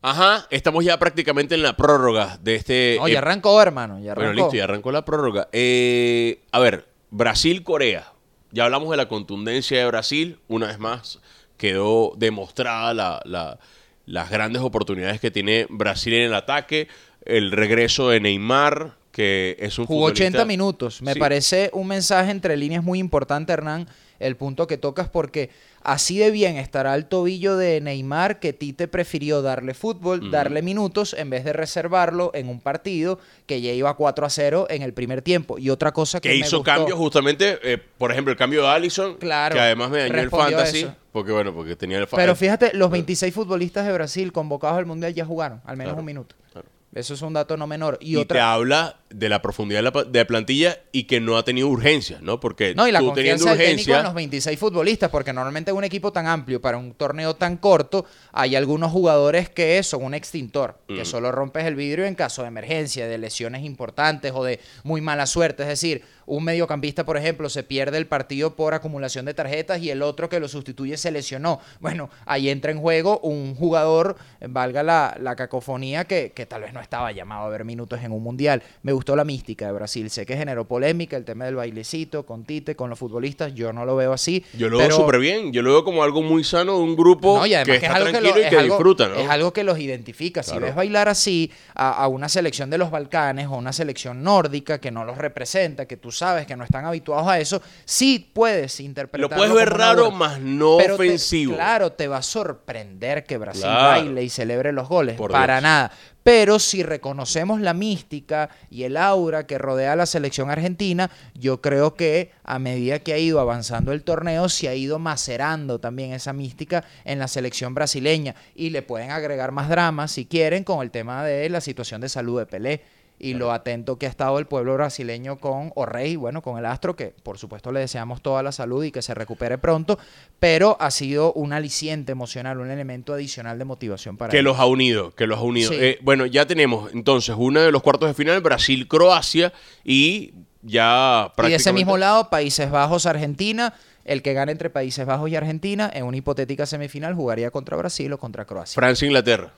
Ajá, 0.02 0.48
estamos 0.50 0.86
ya 0.86 0.98
prácticamente 0.98 1.56
en 1.56 1.62
la 1.62 1.76
prórroga 1.76 2.40
de 2.42 2.56
este... 2.56 2.96
No, 3.00 3.08
ya 3.10 3.18
arrancó, 3.18 3.62
hermano, 3.62 4.00
ya 4.00 4.14
arrancó. 4.14 4.28
Bueno, 4.32 4.42
listo, 4.44 4.56
ya 4.58 4.64
arrancó 4.64 4.92
la 4.94 5.04
prórroga. 5.04 5.50
Eh, 5.52 6.40
a 6.52 6.60
ver, 6.60 6.88
Brasil-Corea. 7.12 8.14
Ya 8.52 8.64
hablamos 8.64 8.90
de 8.92 8.98
la 8.98 9.10
contundencia 9.10 9.78
de 9.78 9.86
Brasil. 9.88 10.40
Una 10.48 10.68
vez 10.68 10.80
más, 10.80 11.20
quedó 11.60 12.14
demostrada 12.18 12.96
la- 12.96 13.22
la- 13.26 13.60
las 14.08 14.32
grandes 14.32 14.64
oportunidades 14.64 15.20
que 15.20 15.30
tiene 15.30 15.68
Brasil 15.70 16.14
en 16.16 16.24
el 16.24 16.34
ataque. 16.34 16.88
El 17.26 17.52
regreso 17.52 18.10
de 18.10 18.20
Neymar, 18.20 18.96
que 19.12 19.56
es 19.60 19.78
un 19.78 19.86
Jugó 19.86 20.06
80 20.06 20.40
futbolista- 20.40 20.46
minutos. 20.46 21.02
Me 21.04 21.14
Sí. 21.14 21.20
parece 21.20 21.70
un 21.74 21.86
mensaje 21.88 22.32
entre 22.32 22.58
líneas 22.58 22.84
muy 22.84 22.98
importante, 22.98 23.54
Hernán, 23.54 23.88
el 24.20 24.36
punto 24.36 24.68
que 24.68 24.78
tocas, 24.78 25.08
porque 25.10 25.50
así 25.82 26.18
de 26.18 26.30
bien 26.32 26.58
estará 26.58 26.94
el 26.96 27.06
tobillo 27.06 27.56
de 27.58 27.80
Neymar 27.82 28.40
que 28.40 28.54
Tite 28.54 28.88
prefirió 28.88 29.42
darle 29.42 29.74
fútbol, 29.74 30.30
darle 30.32 30.62
minutos, 30.62 31.14
en 31.18 31.30
vez 31.30 31.44
de 31.46 31.54
reservarlo 31.54 32.32
en 32.34 32.50
un 32.50 32.60
partido 32.60 33.20
que 33.46 33.62
ya 33.62 33.72
iba 33.72 33.94
4 33.96 34.26
a 34.26 34.30
0 34.30 34.68
en 34.70 34.82
el 34.82 34.94
primer 34.94 35.22
tiempo. 35.22 35.58
Y 35.58 35.70
otra 35.70 35.92
cosa 35.94 36.20
que, 36.20 36.30
Que 36.30 36.36
hizo 36.36 36.62
cambios 36.64 36.98
justamente, 36.98 37.60
eh, 37.64 37.78
por 37.98 38.12
ejemplo, 38.12 38.32
el 38.32 38.38
cambio 38.38 38.62
de 38.64 38.68
Allison, 38.70 39.16
Claro, 39.16 39.56
que 39.56 39.62
además 39.62 39.90
me 39.90 40.00
dañó 40.00 40.16
el 40.20 40.30
fantasy, 40.30 40.80
eso. 40.80 40.96
porque 41.12 41.32
bueno, 41.32 41.54
porque 41.54 41.76
tenía 41.76 41.98
el 42.00 42.08
Pero 42.08 42.32
el- 42.32 42.38
fíjate, 42.38 42.72
los 42.74 42.92
26 42.92 43.34
futbolistas 43.34 43.86
de 43.86 43.94
Brasil 43.94 44.32
convocados 44.32 44.78
al 44.78 44.86
Mundial 44.86 45.14
ya 45.14 45.26
jugaron, 45.26 45.62
al 45.66 45.78
menos 45.78 45.92
Claro, 45.94 46.00
un 46.02 46.06
minuto. 46.06 46.36
claro. 46.52 46.68
Eso 46.94 47.14
es 47.14 47.22
un 47.22 47.34
dato 47.34 47.56
no 47.56 47.68
menor. 47.68 47.98
Y, 48.02 48.12
y 48.12 48.14
te 48.16 48.20
otra... 48.22 48.52
habla 48.54 48.99
de 49.10 49.28
la 49.30 49.42
profundidad 49.42 49.80
de 49.80 49.84
la, 49.84 49.92
pa- 49.92 50.04
de 50.04 50.20
la 50.20 50.26
plantilla 50.28 50.78
y 50.92 51.04
que 51.06 51.20
no 51.20 51.38
ha 51.38 51.44
tenido 51.44 51.68
urgencia, 51.68 52.20
¿no? 52.22 52.40
Porque 52.40 52.76
No, 52.76 52.88
y 52.88 52.92
la 52.92 53.00
tú 53.00 53.12
teniendo 53.14 53.44
urgencia, 53.46 53.98
en 53.98 54.04
los 54.04 54.14
26 54.14 54.60
futbolistas, 54.60 55.10
porque 55.10 55.34
normalmente 55.34 55.72
en 55.72 55.78
un 55.78 55.84
equipo 55.84 56.12
tan 56.14 56.28
amplio, 56.28 56.62
para 56.62 56.78
un 56.78 56.94
torneo 56.94 57.36
tan 57.36 57.58
corto, 57.58 58.06
hay 58.32 58.56
algunos 58.56 58.92
jugadores 58.92 59.50
que 59.50 59.82
son 59.84 60.04
un 60.04 60.14
extintor, 60.14 60.78
que 60.88 61.02
Mm. 61.02 61.06
solo 61.06 61.32
rompes 61.32 61.66
el 61.66 61.76
vidrio 61.76 62.06
en 62.06 62.14
caso 62.16 62.44
de 62.44 62.50
emergencia, 62.50 63.08
de 63.08 63.18
lesiones 63.18 63.64
importantes 63.64 64.32
o 64.36 64.44
de 64.44 64.60
muy 64.84 65.02
mala 65.02 65.26
suerte. 65.26 65.64
Es 65.64 65.70
decir, 65.70 66.04
un 66.28 66.44
mediocampista, 66.44 67.04
por 67.08 67.18
ejemplo, 67.18 67.50
se 67.50 67.64
pierde 67.64 67.98
el 67.98 68.06
partido 68.06 68.56
por 68.56 68.76
acumulación 68.76 69.26
de 69.26 69.34
tarjetas 69.34 69.82
y 69.82 69.90
el 69.90 70.04
otro 70.04 70.30
que 70.30 70.40
lo 70.40 70.48
sustituye 70.48 70.96
se 70.98 71.10
lesionó. 71.10 71.60
Bueno, 71.80 72.12
ahí 72.28 72.50
entra 72.50 72.72
en 72.72 72.80
juego 72.80 73.20
un 73.22 73.56
jugador, 73.56 74.16
valga 74.48 74.84
la, 74.84 75.18
la 75.20 75.36
cacofonía, 75.36 76.06
que, 76.06 76.32
que 76.36 76.46
tal 76.46 76.62
vez 76.62 76.74
no 76.74 76.82
estaba 76.82 77.12
llamado 77.12 77.46
a 77.46 77.50
ver 77.50 77.66
minutos 77.66 78.02
en 78.04 78.12
un 78.12 78.22
mundial. 78.22 78.62
Me 78.84 78.92
gustó 79.00 79.16
la 79.16 79.24
mística 79.24 79.66
de 79.66 79.72
Brasil. 79.72 80.10
Sé 80.10 80.26
que 80.26 80.36
generó 80.36 80.66
polémica 80.66 81.16
el 81.18 81.24
tema 81.26 81.46
del 81.46 81.56
bailecito 81.56 82.26
con 82.26 82.44
Tite, 82.44 82.76
con 82.76 82.90
los 82.90 83.00
futbolistas. 83.00 83.54
Yo 83.56 83.72
no 83.74 83.86
lo 83.86 83.96
veo 83.96 84.14
así. 84.14 84.44
yo 84.58 84.70
lo 84.70 84.78
pero- 84.78 84.90
veo 84.90 84.98
súper 84.98 85.20
bien. 85.20 85.52
Yo 85.54 85.62
lo 85.62 85.72
veo 85.72 85.84
como 85.84 86.04
algo 86.04 86.22
muy 86.22 86.44
sano 86.44 86.74
de 86.78 86.84
un 86.84 86.96
grupo 86.96 87.38
no, 87.40 87.46
y 87.46 87.54
además 87.54 87.66
que 87.76 87.80
que 87.80 87.86
es 87.86 87.92
está 87.92 87.96
algo 87.96 88.06
que, 88.08 88.12
tranquilo 88.12 88.36
lo- 88.36 88.46
y 88.46 88.50
que 88.50 88.58
algo- 88.58 88.76
disfruta, 88.76 89.08
¿no? 89.08 89.16
es 89.16 89.30
algo 89.30 89.54
que 89.54 89.64
los 89.64 89.80
identifica. 89.80 90.44
Si 90.44 90.58
ves 90.60 90.76
bailar 90.76 91.08
así 91.10 91.52
a, 91.74 91.92
a 91.92 92.08
una 92.08 92.28
selección 92.30 92.70
de 92.70 92.78
los 92.78 92.92
Balcanes 92.92 93.48
o 93.48 93.52
una 93.56 93.72
selección 93.74 94.22
nórdica 94.24 94.80
que 94.80 94.92
no 94.92 95.06
los 95.06 95.18
representa, 95.18 95.86
que 95.86 95.96
tú 95.98 96.12
sabes 96.12 96.46
que 96.46 96.56
no 96.56 96.64
están 96.66 96.86
habituados 96.86 97.28
a 97.28 97.40
eso, 97.40 97.62
sí 97.86 98.30
puedes 98.34 98.80
Lo 98.80 98.86
interpretarlo 98.86 99.36
puedes 99.36 99.54
ver 99.54 99.70
como 99.70 99.78
raro, 99.80 100.12
más 100.12 100.40
no 100.40 100.76
Pero 100.78 100.98
te- 100.98 101.04
ofensivo. 101.08 101.56
claro, 101.56 101.94
te 101.94 102.08
va 102.08 102.18
a 102.18 102.22
sorprender 102.22 103.24
que 103.26 103.38
Brasil 103.38 103.62
Claro. 103.64 104.02
baile 104.02 104.24
y 104.24 104.30
celebre 104.30 104.72
los 104.74 104.88
goles. 104.90 105.16
Por 105.16 105.32
para 105.32 105.56
Dios. 105.56 105.64
nada. 105.64 105.92
Pero 106.30 106.60
si 106.60 106.84
reconocemos 106.84 107.60
la 107.60 107.74
mística 107.74 108.52
y 108.70 108.84
el 108.84 108.98
aura 108.98 109.48
que 109.48 109.58
rodea 109.58 109.94
a 109.94 109.96
la 109.96 110.06
selección 110.06 110.52
argentina, 110.52 111.10
yo 111.34 111.60
creo 111.60 111.96
que 111.96 112.30
a 112.44 112.60
medida 112.60 113.00
que 113.00 113.14
ha 113.14 113.18
ido 113.18 113.40
avanzando 113.40 113.94
el 113.94 114.04
torneo, 114.04 114.48
se 114.48 114.70
ha 114.70 114.76
ido 114.76 115.00
macerando 115.00 115.80
también 115.80 116.14
esa 116.14 116.32
mística 116.32 116.86
en 117.04 117.18
la 117.18 117.28
selección 117.28 117.74
brasileña. 117.74 118.36
Y 118.54 118.70
le 118.70 118.84
pueden 118.84 119.10
agregar 119.10 119.52
más 119.52 119.70
dramas 119.70 120.12
si 120.12 120.28
quieren 120.28 120.64
con 120.64 120.84
el 120.84 120.92
tema 120.92 121.26
de 121.26 121.50
la 121.50 121.62
situación 121.62 122.00
de 122.00 122.10
salud 122.10 122.38
de 122.38 122.46
Pelé 122.46 122.99
y 123.20 123.34
lo 123.34 123.52
atento 123.52 123.98
que 123.98 124.06
ha 124.06 124.10
estado 124.10 124.40
el 124.40 124.46
pueblo 124.46 124.74
brasileño 124.74 125.38
con 125.38 125.74
Orrey, 125.76 126.16
bueno, 126.16 126.42
con 126.42 126.58
el 126.58 126.66
Astro, 126.66 126.96
que 126.96 127.14
por 127.22 127.38
supuesto 127.38 127.72
le 127.72 127.82
deseamos 127.82 128.22
toda 128.22 128.42
la 128.42 128.54
salud 128.54 128.84
y 128.84 128.92
que 128.92 129.02
se 129.02 129.14
recupere 129.14 129.58
pronto, 129.58 130.00
pero 130.40 130.78
ha 130.80 130.90
sido 130.90 131.34
un 131.34 131.52
aliciente 131.52 132.14
emocional, 132.14 132.60
un 132.60 132.72
elemento 132.72 133.14
adicional 133.14 133.60
de 133.60 133.66
motivación 133.66 134.16
para 134.16 134.32
que 134.32 134.40
él. 134.40 134.46
los 134.46 134.58
ha 134.58 134.66
unido, 134.66 135.14
que 135.16 135.28
los 135.28 135.38
ha 135.38 135.42
unido. 135.42 135.70
Sí. 135.70 135.78
Eh, 135.80 136.00
bueno, 136.02 136.26
ya 136.26 136.46
tenemos 136.46 136.92
entonces 136.94 137.36
uno 137.38 137.60
de 137.60 137.72
los 137.72 137.84
cuartos 137.84 138.08
de 138.08 138.14
final, 138.14 138.40
Brasil-Croacia, 138.42 139.52
y 139.84 140.34
ya 140.62 141.26
Y 141.26 141.30
de 141.30 141.36
prácticamente... 141.36 141.56
ese 141.56 141.74
mismo 141.74 141.98
lado, 141.98 142.30
Países 142.30 142.72
Bajos, 142.72 143.06
Argentina. 143.06 143.74
El 144.06 144.24
que 144.24 144.34
gane 144.34 144.52
entre 144.52 144.70
Países 144.72 145.06
Bajos 145.06 145.30
y 145.30 145.36
Argentina 145.36 145.92
en 145.94 146.06
una 146.06 146.18
hipotética 146.18 146.66
semifinal 146.66 147.14
jugaría 147.14 147.52
contra 147.52 147.78
Brasil 147.78 148.12
o 148.14 148.18
contra 148.18 148.46
Croacia. 148.46 148.74
Francia-Inglaterra. 148.74 149.52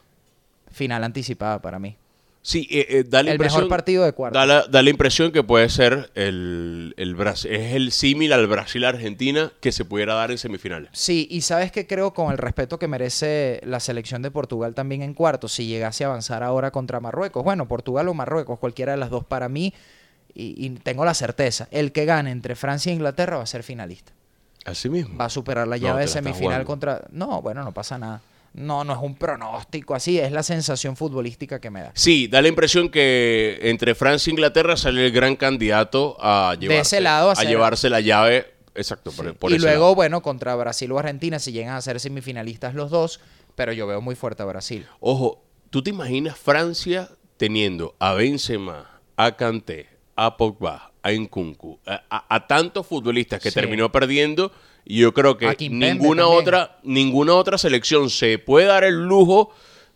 Final 0.71 1.03
anticipada 1.05 1.61
para 1.61 1.79
mí. 1.79 1.95
Sí, 2.43 2.67
eh, 2.71 2.87
eh, 2.89 3.03
da 3.07 3.21
la 3.21 3.29
El 3.29 3.35
impresión... 3.35 3.61
mejor 3.61 3.69
partido 3.69 4.03
de 4.03 4.13
cuartos. 4.13 4.39
Da 4.39 4.47
la, 4.47 4.65
da 4.67 4.81
la 4.81 4.89
impresión 4.89 5.31
que 5.31 5.43
puede 5.43 5.69
ser 5.69 6.09
el, 6.15 6.95
el 6.97 7.15
es 7.27 7.45
el 7.45 7.91
símil 7.91 8.33
al 8.33 8.47
Brasil-Argentina 8.47 9.51
que 9.59 9.71
se 9.71 9.85
pudiera 9.85 10.15
dar 10.15 10.31
en 10.31 10.39
semifinales. 10.39 10.89
Sí, 10.93 11.27
y 11.29 11.41
sabes 11.41 11.71
que 11.71 11.85
creo 11.85 12.15
con 12.15 12.31
el 12.31 12.39
respeto 12.39 12.79
que 12.79 12.87
merece 12.87 13.61
la 13.63 13.79
selección 13.79 14.23
de 14.23 14.31
Portugal 14.31 14.73
también 14.73 15.03
en 15.03 15.13
cuartos, 15.13 15.51
si 15.53 15.67
llegase 15.67 16.03
a 16.03 16.07
avanzar 16.07 16.41
ahora 16.41 16.71
contra 16.71 16.99
Marruecos, 16.99 17.43
bueno, 17.43 17.67
Portugal 17.67 18.07
o 18.07 18.13
Marruecos, 18.15 18.57
cualquiera 18.57 18.93
de 18.93 18.97
las 18.97 19.11
dos 19.11 19.23
para 19.23 19.47
mí, 19.47 19.73
y, 20.33 20.65
y 20.65 20.69
tengo 20.71 21.05
la 21.05 21.13
certeza, 21.13 21.67
el 21.69 21.91
que 21.91 22.05
gane 22.05 22.31
entre 22.31 22.55
Francia 22.55 22.89
e 22.91 22.95
Inglaterra 22.95 23.37
va 23.37 23.43
a 23.43 23.47
ser 23.47 23.61
finalista, 23.61 24.13
Así 24.65 24.89
mismo. 24.89 25.15
va 25.17 25.25
a 25.25 25.29
superar 25.29 25.67
la 25.67 25.77
llave 25.77 26.01
de 26.01 26.07
semifinal 26.07 26.65
contra... 26.65 27.03
No, 27.11 27.41
bueno, 27.43 27.63
no 27.63 27.71
pasa 27.71 27.99
nada. 27.99 28.21
No, 28.53 28.83
no 28.83 28.93
es 28.93 28.99
un 29.01 29.15
pronóstico 29.15 29.95
así, 29.95 30.19
es 30.19 30.31
la 30.31 30.43
sensación 30.43 30.97
futbolística 30.97 31.61
que 31.61 31.69
me 31.69 31.81
da. 31.81 31.91
Sí, 31.95 32.27
da 32.27 32.41
la 32.41 32.49
impresión 32.49 32.89
que 32.89 33.59
entre 33.63 33.95
Francia 33.95 34.29
e 34.29 34.33
Inglaterra 34.33 34.75
sale 34.75 35.05
el 35.05 35.11
gran 35.13 35.35
candidato 35.37 36.17
a 36.19 36.55
llevarse, 36.59 36.81
ese 36.97 37.01
lado 37.01 37.31
a 37.31 37.43
llevarse 37.43 37.89
la 37.89 38.01
llave. 38.01 38.53
Exacto, 38.75 39.11
por, 39.11 39.35
por 39.35 39.51
y 39.51 39.55
ese 39.55 39.65
luego, 39.65 39.83
lado. 39.85 39.95
bueno, 39.95 40.21
contra 40.21 40.55
Brasil 40.55 40.91
o 40.91 40.99
Argentina, 40.99 41.39
si 41.39 41.51
llegan 41.51 41.75
a 41.75 41.81
ser 41.81 41.99
semifinalistas 41.99 42.73
los 42.73 42.89
dos, 42.89 43.19
pero 43.55 43.71
yo 43.73 43.87
veo 43.87 44.01
muy 44.01 44.15
fuerte 44.15 44.43
a 44.43 44.45
Brasil. 44.45 44.85
Ojo, 44.99 45.43
¿Tú 45.69 45.81
te 45.81 45.89
imaginas 45.89 46.37
Francia 46.37 47.09
teniendo 47.37 47.95
a 47.99 48.13
Benzema, 48.13 48.99
a 49.15 49.37
Kanté, 49.37 49.87
a 50.17 50.35
Pogba, 50.35 50.91
a 51.01 51.11
Nkunku, 51.13 51.79
a, 51.85 52.03
a- 52.09 52.25
a 52.35 52.47
tantos 52.47 52.85
futbolistas 52.85 53.41
que 53.41 53.51
Sí. 53.51 53.55
terminó 53.55 53.89
perdiendo? 53.89 54.51
Y 54.85 54.99
yo 54.99 55.13
creo 55.13 55.37
que 55.37 55.47
ninguna 55.69 56.23
también. 56.23 56.39
otra, 56.41 56.79
ninguna 56.83 57.33
otra 57.35 57.57
selección 57.57 58.09
se 58.09 58.39
puede 58.39 58.65
dar 58.67 58.83
el 58.83 58.95
lujo 59.05 59.51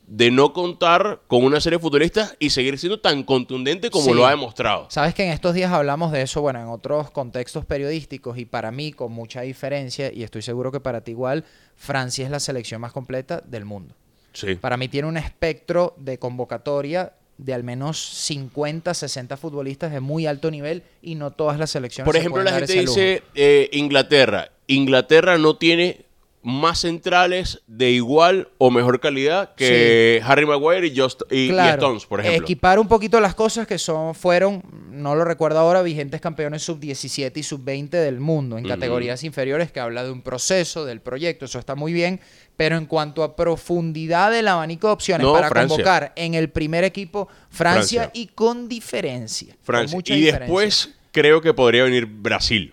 de 0.07 0.29
no 0.29 0.53
contar 0.53 1.21
con 1.25 1.43
una 1.43 1.59
serie 1.59 1.79
de 1.79 1.81
futbolistas 1.81 2.35
y 2.37 2.51
seguir 2.51 2.77
siendo 2.77 2.99
tan 2.99 3.23
contundente 3.23 3.89
como 3.89 4.05
Sí. 4.05 4.13
lo 4.13 4.27
ha 4.27 4.29
demostrado. 4.29 4.85
Sabes 4.91 5.15
que 5.15 5.23
en 5.25 5.31
estos 5.31 5.55
días 5.55 5.71
hablamos 5.71 6.11
de 6.11 6.21
eso, 6.21 6.41
bueno, 6.41 6.59
en 6.61 6.67
otros 6.67 7.09
contextos 7.09 7.65
periodísticos 7.65 8.37
y 8.37 8.45
para 8.45 8.71
mí 8.71 8.91
con 8.91 9.11
mucha 9.11 9.41
diferencia, 9.41 10.13
y 10.13 10.21
estoy 10.21 10.43
seguro 10.43 10.71
que 10.71 10.79
para 10.79 11.01
ti 11.01 11.11
igual, 11.11 11.43
Francia 11.75 12.23
es 12.23 12.29
la 12.29 12.39
selección 12.39 12.81
más 12.81 12.91
completa 12.93 13.41
del 13.47 13.65
mundo. 13.65 13.95
Sí. 14.33 14.53
Para 14.55 14.77
mí 14.77 14.87
tiene 14.89 15.07
un 15.07 15.17
espectro 15.17 15.95
de 15.97 16.19
convocatoria 16.19 17.13
de 17.37 17.53
al 17.53 17.63
menos 17.63 17.99
50, 17.99 18.93
60 18.93 19.37
futbolistas 19.37 19.91
de 19.91 19.99
muy 19.99 20.25
alto 20.25 20.51
nivel 20.51 20.83
y 21.01 21.15
no 21.15 21.31
todas 21.31 21.59
las 21.59 21.71
selecciones. 21.71 22.05
Por 22.05 22.15
ejemplo, 22.15 22.43
la 22.43 22.53
gente 22.53 22.79
dice 22.79 23.23
eh, 23.33 23.69
Inglaterra. 23.73 24.51
Inglaterra 24.67 25.37
no 25.37 25.57
tiene 25.57 26.04
más 26.45 26.81
centrales 26.81 27.63
de 27.65 27.89
igual 27.89 28.49
o 28.59 28.69
mejor 28.69 28.99
calidad 28.99 29.55
que 29.55 30.21
Harry 30.23 30.45
Maguire 30.45 30.85
y, 30.85 30.95
Just, 30.95 31.23
y, 31.31 31.49
Stones, 31.49 32.05
por 32.05 32.19
ejemplo. 32.19 32.43
Equipar 32.43 32.77
un 32.77 32.87
poquito 32.87 33.19
las 33.19 33.33
cosas 33.33 33.65
que 33.65 33.79
son, 33.79 34.13
fueron, 34.13 34.61
no 34.91 35.15
lo 35.15 35.25
recuerdo 35.25 35.57
ahora, 35.57 35.81
vigentes 35.81 36.21
campeones 36.21 36.61
sub-17 36.61 37.31
y 37.35 37.41
sub-20 37.41 37.89
del 37.89 38.19
mundo 38.19 38.59
en 38.59 38.67
categorías 38.67 39.23
inferiores, 39.23 39.71
que 39.71 39.79
habla 39.79 40.03
de 40.03 40.11
un 40.11 40.21
proceso, 40.21 40.85
del 40.85 41.01
proyecto, 41.01 41.45
eso 41.45 41.57
está 41.57 41.73
muy 41.73 41.93
bien. 41.93 42.21
Pero 42.55 42.77
en 42.77 42.85
cuanto 42.85 43.23
a 43.23 43.35
profundidad 43.35 44.29
del 44.29 44.47
abanico 44.47 44.85
de 44.85 44.93
opciones 44.93 45.25
No, 45.25 45.33
para 45.33 45.49
Francia. 45.49 45.75
convocar 45.77 46.13
en 46.15 46.35
el 46.35 46.51
primer 46.51 46.83
equipo, 46.83 47.27
Francia, 47.49 48.03
Francia. 48.03 48.21
y 48.21 48.27
con 48.27 48.69
diferencia. 48.69 49.55
con 49.55 49.63
Francia. 49.63 49.95
mucha 49.97 50.13
Y 50.13 50.17
diferencia. 50.17 50.45
después 50.45 50.95
creo 51.11 51.41
que 51.41 51.55
podría 51.55 51.85
venir 51.85 52.05
Brasil. 52.05 52.71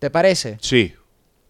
¿Te 0.00 0.10
parece? 0.10 0.58
Sí. 0.60 0.92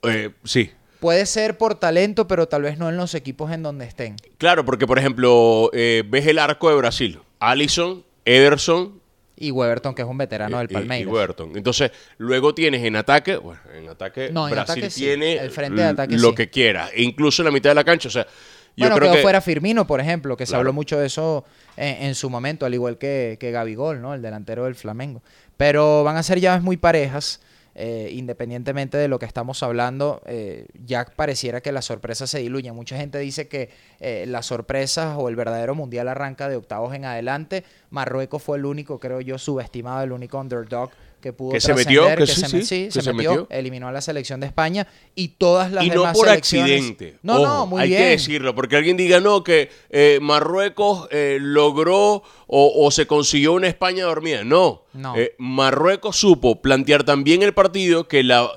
Eh, 0.03 0.31
sí. 0.45 0.71
Puede 1.01 1.25
ser 1.27 1.57
por 1.59 1.75
talento, 1.77 2.29
pero 2.29 2.47
tal 2.47 2.63
vez 2.63 2.79
no 2.79 2.89
en 2.89 2.97
los 2.97 3.15
equipos 3.15 3.51
en 3.53 3.63
donde 3.63 3.87
estén. 3.87 4.17
Claro, 4.39 4.65
porque 4.65 4.87
por 4.87 4.99
ejemplo, 4.99 5.71
eh, 5.73 6.05
ves 6.07 6.27
el 6.27 6.39
arco 6.39 6.69
de 6.71 6.77
Brasil. 6.77 7.19
Allison, 7.39 8.05
Ederson 8.25 9.01
Y 9.37 9.51
Weberton, 9.51 9.95
que 9.95 10.03
es 10.03 10.09
un 10.09 10.19
veterano 10.19 10.59
del 10.59 10.67
y- 10.69 10.73
y, 10.73 10.75
Palmeiras. 10.75 11.13
Weberton. 11.15 11.57
Entonces, 11.57 11.91
luego 12.19 12.55
tienes 12.55 12.85
en 12.85 12.97
ataque, 12.97 13.37
bueno, 13.39 13.61
en 13.75 13.89
ataque 13.89 14.29
No, 14.31 14.47
en 14.47 14.53
Brasil 14.53 14.73
ataque 14.73 14.91
sí. 14.91 15.01
tiene 15.01 15.37
El 15.39 15.51
frente 15.51 15.81
de 15.81 15.89
ataque 15.89 16.17
lo 16.19 16.29
sí. 16.31 16.35
que 16.35 16.51
quiera, 16.51 16.91
e 16.95 17.03
incluso 17.03 17.41
en 17.43 17.47
la 17.47 17.51
mitad 17.51 17.71
de 17.71 17.75
la 17.77 17.85
cancha. 17.85 18.09
O 18.09 18.11
sea, 18.11 18.25
yo 18.25 18.85
bueno, 18.85 18.97
creo 18.97 19.09
quedó 19.09 19.17
que 19.17 19.23
fuera 19.23 19.41
Firmino, 19.41 19.87
por 19.87 20.01
ejemplo, 20.01 20.37
que 20.37 20.45
se 20.45 20.51
Claro. 20.51 20.61
habló 20.61 20.73
mucho 20.75 20.99
de 20.99 21.07
eso 21.07 21.47
en, 21.79 22.03
en 22.09 22.15
su 22.15 22.29
momento, 22.29 22.67
al 22.67 22.75
igual 22.75 22.99
que, 22.99 23.39
que 23.41 23.51
Gabigol, 23.51 24.03
¿no? 24.03 24.13
El 24.13 24.21
delantero 24.21 24.65
del 24.67 24.75
Flamengo. 24.75 25.23
Pero 25.57 26.05
van 26.05 26.19
a 26.19 26.23
ser 26.23 26.39
llaves 26.39 26.63
muy 26.63 26.77
parejas, 26.77 27.41
eh, 27.75 28.11
independientemente 28.13 28.99
de 28.99 29.09
lo 29.09 29.19
que 29.19 29.27
estamos 29.27 29.63
hablando, 29.63 30.23
eh, 30.27 30.67
ya 30.85 31.05
pareciera 31.05 31.61
que 31.61 31.73
las 31.73 31.85
sorpresas 31.85 32.31
se 32.31 32.39
diluyen. 32.41 32.75
Mucha 32.75 32.97
gente 32.97 33.19
dice 33.19 33.49
que 33.49 33.71
eh, 34.01 34.25
las 34.27 34.47
sorpresas 34.47 35.17
o 35.17 35.29
el 35.29 35.37
verdadero 35.37 35.75
mundial 35.75 36.09
arranca 36.09 36.49
de 36.49 36.57
octavos 36.57 36.95
en 36.95 37.05
adelante. 37.05 37.65
Marruecos 37.91 38.43
fue 38.43 38.59
el 38.59 38.65
único, 38.65 38.99
creo 38.99 39.21
yo, 39.21 39.39
subestimado, 39.39 40.03
el 40.03 40.13
único 40.13 40.39
underdog 40.39 40.91
que 41.21 41.33
pudo 41.33 41.53
Que 41.53 41.61
se 41.61 41.75
metió, 41.75 42.07
que 42.17 42.27
sí, 42.27 42.41
se, 42.41 42.47
sí, 42.49 42.57
me- 42.57 42.63
sí, 42.65 42.85
que 42.87 42.91
se 42.91 43.03
se 43.03 43.13
metió, 43.13 43.31
metió. 43.33 43.47
eliminó 43.51 43.89
a 43.89 43.93
la 43.93 44.01
selección 44.01 44.41
de 44.41 44.47
España 44.47 44.87
y 45.15 45.29
todas 45.29 45.71
las 45.71 45.85
y 45.85 45.89
no 45.89 45.95
demás 46.03 46.17
por 46.17 46.27
selecciones- 46.29 46.79
accidente. 46.81 47.19
No, 47.23 47.39
no, 47.39 47.67
muy 47.67 47.83
hay 47.83 47.89
bien. 47.91 48.03
que 48.03 48.09
decirlo, 48.11 48.55
porque 48.55 48.77
alguien 48.77 48.97
diga 48.97 49.21
no, 49.21 49.45
que 49.45 49.71
eh, 49.91 50.19
Marruecos 50.23 51.09
eh, 51.11 51.39
logró 51.41 52.23
o, 52.47 52.73
o 52.87 52.91
se 52.91 53.07
consiguió 53.07 53.53
una 53.53 53.69
España 53.69 54.05
dormida. 54.05 54.45
No, 54.45 54.85
No. 54.93 55.15
Eh, 55.17 55.35
Marruecos 55.39 56.17
supo 56.17 56.61
plantear 56.63 57.05
también 57.05 57.43
el 57.43 57.53
partido 57.55 58.09
que, 58.09 58.23
la, 58.25 58.49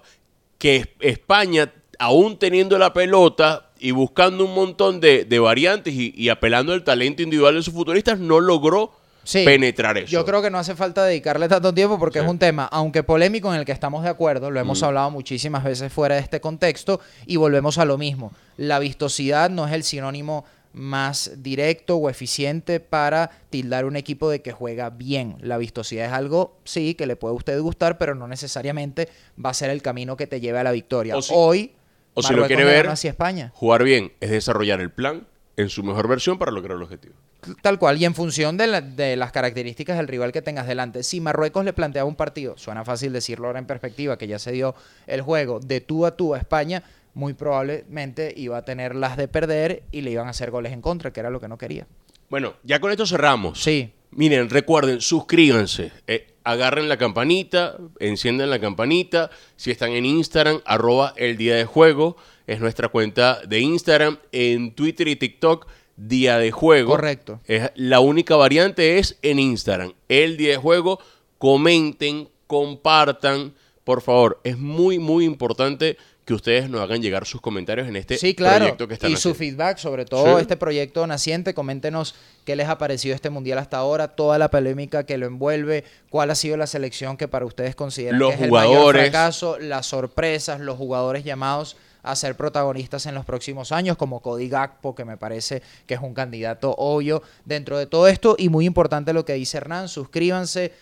que 0.57 0.95
España, 0.99 1.71
aún 1.99 2.37
teniendo 2.39 2.77
la 2.77 2.93
pelota 2.93 3.71
y 3.79 3.91
buscando 3.91 4.45
un 4.45 4.53
montón 4.55 4.99
de, 5.01 5.25
de 5.25 5.39
variantes 5.39 5.93
y, 5.93 6.13
y 6.15 6.29
apelando 6.29 6.71
al 6.73 6.83
talento 6.85 7.21
individual 7.21 7.55
de 7.55 7.63
sus 7.63 7.73
futbolistas, 7.73 8.17
no 8.19 8.39
logró 8.39 8.93
Sí, 9.23 9.45
penetrar 9.45 9.97
eso. 9.97 10.07
Yo 10.07 10.25
creo 10.25 10.41
que 10.41 10.49
no 10.49 10.57
hace 10.59 10.75
falta 10.75 11.05
dedicarle 11.05 11.47
tanto 11.47 11.73
tiempo 11.73 11.97
porque 11.97 12.19
Sí. 12.19 12.25
es 12.25 12.29
un 12.31 12.39
tema, 12.39 12.65
aunque 12.71 13.03
polémico, 13.03 13.53
en 13.53 13.59
el 13.59 13.65
que 13.65 13.71
estamos 13.71 14.03
de 14.03 14.09
acuerdo, 14.09 14.51
lo 14.51 14.59
hemos 14.59 14.83
hablado 14.83 15.09
muchísimas 15.11 15.63
veces 15.63 15.91
fuera 15.93 16.15
de 16.15 16.21
este 16.21 16.41
contexto 16.41 16.99
y 17.25 17.37
volvemos 17.37 17.77
a 17.77 17.85
lo 17.85 17.97
mismo. 17.97 18.31
La 18.57 18.79
vistosidad 18.79 19.49
no 19.49 19.65
es 19.67 19.73
el 19.73 19.83
sinónimo 19.83 20.45
más 20.73 21.31
directo 21.37 21.97
o 21.97 22.09
eficiente 22.09 22.79
para 22.79 23.29
tildar 23.51 23.85
un 23.85 23.95
equipo 23.95 24.29
de 24.29 24.41
que 24.41 24.51
juega 24.51 24.89
bien. 24.89 25.35
La 25.39 25.57
vistosidad 25.57 26.07
es 26.07 26.11
algo, 26.13 26.57
sí, 26.63 26.95
que 26.95 27.05
le 27.05 27.15
puede 27.15 27.33
a 27.33 27.37
usted 27.37 27.59
gustar, 27.61 27.97
pero 27.99 28.15
no 28.15 28.27
necesariamente 28.27 29.07
va 29.43 29.51
a 29.51 29.53
ser 29.53 29.69
el 29.69 29.81
camino 29.83 30.17
que 30.17 30.25
te 30.27 30.41
lleve 30.41 30.57
a 30.59 30.63
la 30.63 30.71
victoria. 30.71 31.15
O 31.15 31.21
si- 31.21 31.31
Hoy, 31.35 31.71
o 32.15 32.23
si 32.23 32.33
lo 32.33 32.45
quiere 32.47 32.63
ver, 32.63 32.87
España. 32.87 33.51
Jugar 33.53 33.83
bien 33.83 34.13
es 34.19 34.31
desarrollar 34.31 34.81
el 34.81 34.89
plan 34.91 35.27
en 35.55 35.69
su 35.69 35.83
mejor 35.83 36.07
versión 36.07 36.37
para 36.37 36.51
lograr 36.51 36.77
el 36.77 36.83
objetivo. 36.83 37.13
Tal 37.61 37.77
cual, 37.77 37.97
y 38.01 38.05
en 38.05 38.15
función 38.15 38.57
de, 38.57 38.67
la- 38.67 38.81
de 38.81 39.15
las 39.15 39.31
características 39.31 39.97
del 39.97 40.07
rival 40.07 40.31
que 40.31 40.41
tengas 40.41 40.65
delante. 40.67 41.03
Si 41.03 41.19
Marruecos 41.21 41.63
le 41.65 41.73
planteaba 41.73 42.07
un 42.07 42.15
partido, 42.15 42.57
suena 42.57 42.83
fácil 42.85 43.13
decirlo 43.13 43.47
ahora 43.47 43.59
en 43.59 43.65
perspectiva, 43.67 44.17
que 44.17 44.27
ya 44.27 44.39
se 44.39 44.51
dio 44.51 44.73
el 45.07 45.21
juego 45.21 45.59
de 45.59 45.81
tú 45.81 46.05
a 46.05 46.15
tú 46.15 46.33
a 46.33 46.37
España, 46.37 46.83
muy 47.13 47.33
probablemente 47.33 48.33
iba 48.35 48.57
a 48.57 48.65
tener 48.65 48.95
las 48.95 49.17
de 49.17 49.27
perder 49.27 49.83
y 49.91 50.01
le 50.01 50.11
iban 50.11 50.27
a 50.27 50.31
hacer 50.31 50.49
goles 50.51 50.71
en 50.73 50.81
contra, 50.81 51.11
que 51.13 51.19
era 51.19 51.29
lo 51.29 51.39
que 51.39 51.47
no 51.47 51.57
quería. 51.57 51.85
Bueno, 52.29 52.55
ya 52.63 52.79
con 52.79 52.91
esto 52.91 53.05
cerramos. 53.05 53.61
Sí, 53.61 53.93
Miren, 54.15 54.49
recuerden, 54.49 55.01
suscríbanse, 55.01 55.91
eh, 56.07 56.32
agarren 56.43 56.89
la 56.89 56.97
campanita, 56.97 57.77
enciendan 57.99 58.49
la 58.49 58.59
campanita. 58.59 59.29
Si 59.55 59.71
están 59.71 59.91
en 59.91 60.05
Instagram, 60.05 60.61
arroba 60.65 61.13
el 61.17 61.37
día 61.37 61.55
de 61.55 61.65
juego, 61.65 62.17
es 62.47 62.59
nuestra 62.59 62.89
cuenta 62.89 63.41
de 63.47 63.59
Instagram. 63.59 64.17
En 64.31 64.73
Twitter 64.75 65.07
y 65.07 65.15
TikTok, 65.15 65.67
día 65.95 66.37
de 66.37 66.51
juego. 66.51 66.91
Correcto. 66.91 67.39
Es, 67.45 67.71
la 67.75 67.99
única 67.99 68.35
variante 68.35 68.99
es 68.99 69.17
en 69.21 69.39
Instagram, 69.39 69.93
el 70.09 70.37
día 70.37 70.51
de 70.51 70.57
juego. 70.57 70.99
Comenten, 71.37 72.29
compartan, 72.47 73.53
por 73.83 74.01
favor. 74.01 74.39
Es 74.43 74.57
muy, 74.57 74.99
muy 74.99 75.25
importante 75.25 75.97
que 76.25 76.33
ustedes 76.33 76.69
nos 76.69 76.81
hagan 76.81 77.01
llegar 77.01 77.25
sus 77.25 77.41
comentarios 77.41 77.87
en 77.87 77.95
este 77.97 78.17
sí, 78.17 78.33
claro. 78.33 78.59
proyecto 78.59 78.87
que 78.87 78.93
están 78.93 79.11
Y 79.11 79.17
su 79.17 79.35
feedback, 79.35 79.77
sobre 79.77 80.05
todo 80.05 80.37
Sí. 80.37 80.41
este 80.41 80.55
proyecto 80.55 81.05
naciente, 81.05 81.53
coméntenos 81.53 82.15
qué 82.45 82.55
les 82.55 82.69
ha 82.69 82.77
parecido 82.77 83.13
este 83.13 83.29
mundial 83.29 83.57
hasta 83.57 83.77
ahora, 83.77 84.07
toda 84.09 84.37
la 84.37 84.49
polémica 84.49 85.05
que 85.05 85.17
lo 85.17 85.25
envuelve, 85.25 85.83
cuál 86.09 86.31
ha 86.31 86.35
sido 86.35 86.55
la 86.55 86.67
selección 86.67 87.17
que 87.17 87.27
para 87.27 87.45
ustedes 87.45 87.75
consideran 87.75 88.19
Los 88.19 88.29
que 88.31 88.35
es 88.35 88.41
el 88.43 88.51
mayor 88.51 88.95
fracaso, 88.95 89.59
las 89.59 89.85
sorpresas, 89.85 90.61
los 90.61 90.77
jugadores 90.77 91.23
llamados 91.25 91.75
a 92.03 92.15
ser 92.17 92.35
protagonistas 92.35 93.05
en 93.05 93.15
los 93.15 93.25
próximos 93.25 93.71
años, 93.71 93.95
como 93.97 94.19
Cody 94.21 94.49
Gakpo, 94.49 94.93
que 94.93 95.05
me 95.05 95.15
parece 95.17 95.61
que 95.87 95.93
es 95.93 96.01
un 96.01 96.13
candidato 96.13 96.75
obvio 96.77 97.23
dentro 97.45 97.77
de 97.77 97.85
todo 97.85 98.07
esto. 98.09 98.35
Y 98.37 98.49
muy 98.49 98.65
importante 98.65 99.13
lo 99.13 99.23
que 99.23 99.33
dice 99.33 99.57
Hernán, 99.57 99.87
suscríbanse, 99.87 100.73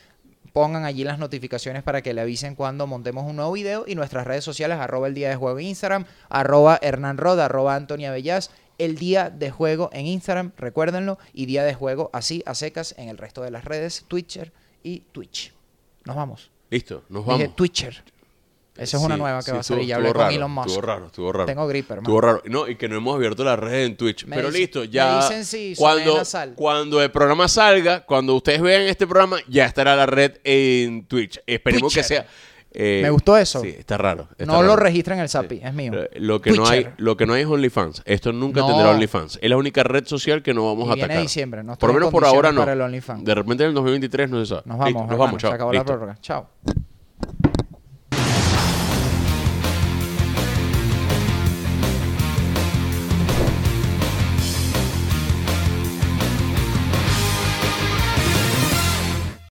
pongan 0.53 0.85
allí 0.85 1.03
las 1.03 1.19
notificaciones 1.19 1.83
para 1.83 2.01
que 2.01 2.13
le 2.13 2.21
avisen 2.21 2.55
cuando 2.55 2.87
montemos 2.87 3.25
un 3.25 3.35
nuevo 3.37 3.51
video 3.51 3.85
y 3.87 3.95
nuestras 3.95 4.25
redes 4.25 4.43
sociales, 4.43 4.77
arroba 4.79 5.07
el 5.07 5.13
día 5.13 5.29
de 5.29 5.35
juego 5.35 5.59
en 5.59 5.67
Instagram, 5.67 6.05
arroba 6.29 6.79
Hernán 6.81 7.17
Rod, 7.17 7.39
arroba 7.39 7.75
Antonia 7.75 8.11
Bellas, 8.11 8.51
el 8.77 8.97
día 8.97 9.29
de 9.29 9.51
juego 9.51 9.89
en 9.93 10.07
Instagram, 10.07 10.51
recuérdenlo, 10.57 11.19
y 11.33 11.45
día 11.45 11.63
de 11.63 11.73
juego 11.73 12.09
así 12.13 12.43
a 12.45 12.55
secas 12.55 12.95
en 12.97 13.09
el 13.09 13.17
resto 13.17 13.41
de 13.41 13.51
las 13.51 13.65
redes, 13.65 14.05
Twitcher 14.07 14.51
y 14.83 15.01
Twitch. 15.11 15.53
Nos 16.05 16.15
vamos. 16.15 16.51
Listo, 16.69 17.03
nos 17.09 17.25
Dije 17.25 17.43
vamos. 17.43 17.55
Twitcher. 17.55 18.03
Esa 18.77 18.97
es 18.97 19.03
una 19.03 19.15
Sí, 19.15 19.21
nueva 19.21 19.39
que 19.39 19.45
sí, 19.45 19.51
va 19.51 19.59
a 19.59 19.63
salir. 19.63 19.85
Ya 19.85 19.95
hablé 19.97 20.07
con 20.13 20.21
raro, 20.21 20.33
Elon 20.35 20.51
Musk. 20.51 20.67
Estuvo 20.69 20.81
raro, 20.81 21.05
estuvo 21.07 21.31
raro. 21.33 21.45
Tengo 21.45 21.67
gripe, 21.67 21.93
hermano. 21.93 22.07
Estuvo 22.07 22.21
raro. 22.21 22.41
No, 22.45 22.67
y 22.69 22.75
que 22.77 22.87
no 22.87 22.95
hemos 22.95 23.15
abierto 23.15 23.43
las 23.43 23.59
redes 23.59 23.87
en 23.89 23.97
Twitch. 23.97 24.25
Me 24.25 24.35
Pero 24.37 24.47
dice- 24.47 24.59
listo, 24.59 24.79
me 24.81 24.87
ya. 24.89 25.17
dicen 25.21 25.45
si 25.45 25.75
soné 25.75 25.75
cuando, 25.77 26.17
nasal. 26.17 26.53
cuando 26.55 27.01
el 27.01 27.11
programa 27.11 27.47
salga, 27.47 28.05
cuando 28.05 28.33
ustedes 28.35 28.61
vean 28.61 28.83
este 28.83 29.05
programa, 29.07 29.37
ya 29.49 29.65
estará 29.65 29.95
la 29.95 30.05
red 30.05 30.37
en 30.45 31.05
Twitch. 31.05 31.41
Esperemos 31.45 31.93
que 31.93 32.01
sea. 32.03 32.25
eh, 32.73 33.01
Me 33.03 33.09
gustó 33.09 33.35
eso. 33.35 33.59
Sí, 33.61 33.75
está 33.77 33.97
raro. 33.97 34.29
está 34.31 34.45
no 34.45 34.63
lo 34.63 34.77
en 34.79 35.19
el 35.19 35.27
SAPI, 35.29 35.59
es 35.61 35.73
mío. 35.73 35.91
Lo 36.15 36.41
que, 36.41 36.51
no 36.51 36.65
hay, 36.65 36.87
lo 36.95 37.17
que 37.17 37.25
no 37.25 37.33
hay 37.33 37.41
es 37.41 37.47
OnlyFans. 37.47 38.01
Esto 38.05 38.31
nunca 38.31 38.61
No. 38.61 38.67
tendrá 38.67 38.91
OnlyFans. 38.91 39.37
Es 39.41 39.49
la 39.49 39.57
única 39.57 39.83
red 39.83 40.05
social 40.07 40.41
que 40.41 40.53
no 40.53 40.65
vamos 40.65 40.87
Y 40.87 41.01
a 41.01 41.03
atacar. 41.03 41.21
diciembre, 41.21 41.61
no 41.63 41.75
por 41.77 41.89
lo 41.89 41.93
en 41.93 41.99
menos 41.99 42.11
por 42.11 42.23
ahora 42.23 42.53
no. 42.53 42.65
De 42.65 43.35
repente 43.35 43.63
en 43.65 43.69
el 43.69 43.75
2023 43.75 44.29
no 44.29 44.39
se 44.39 44.45
sabe. 44.45 44.61
Nos 44.65 44.77
Listo, 44.77 44.93
vamos, 44.93 45.09
nos 45.09 45.19
vamos, 45.19 45.41
chao. 45.41 45.51
Se 45.51 45.55
acabó 45.55 45.73
la 45.73 45.83
prórroga. 45.83 46.17
Chao. 46.21 46.47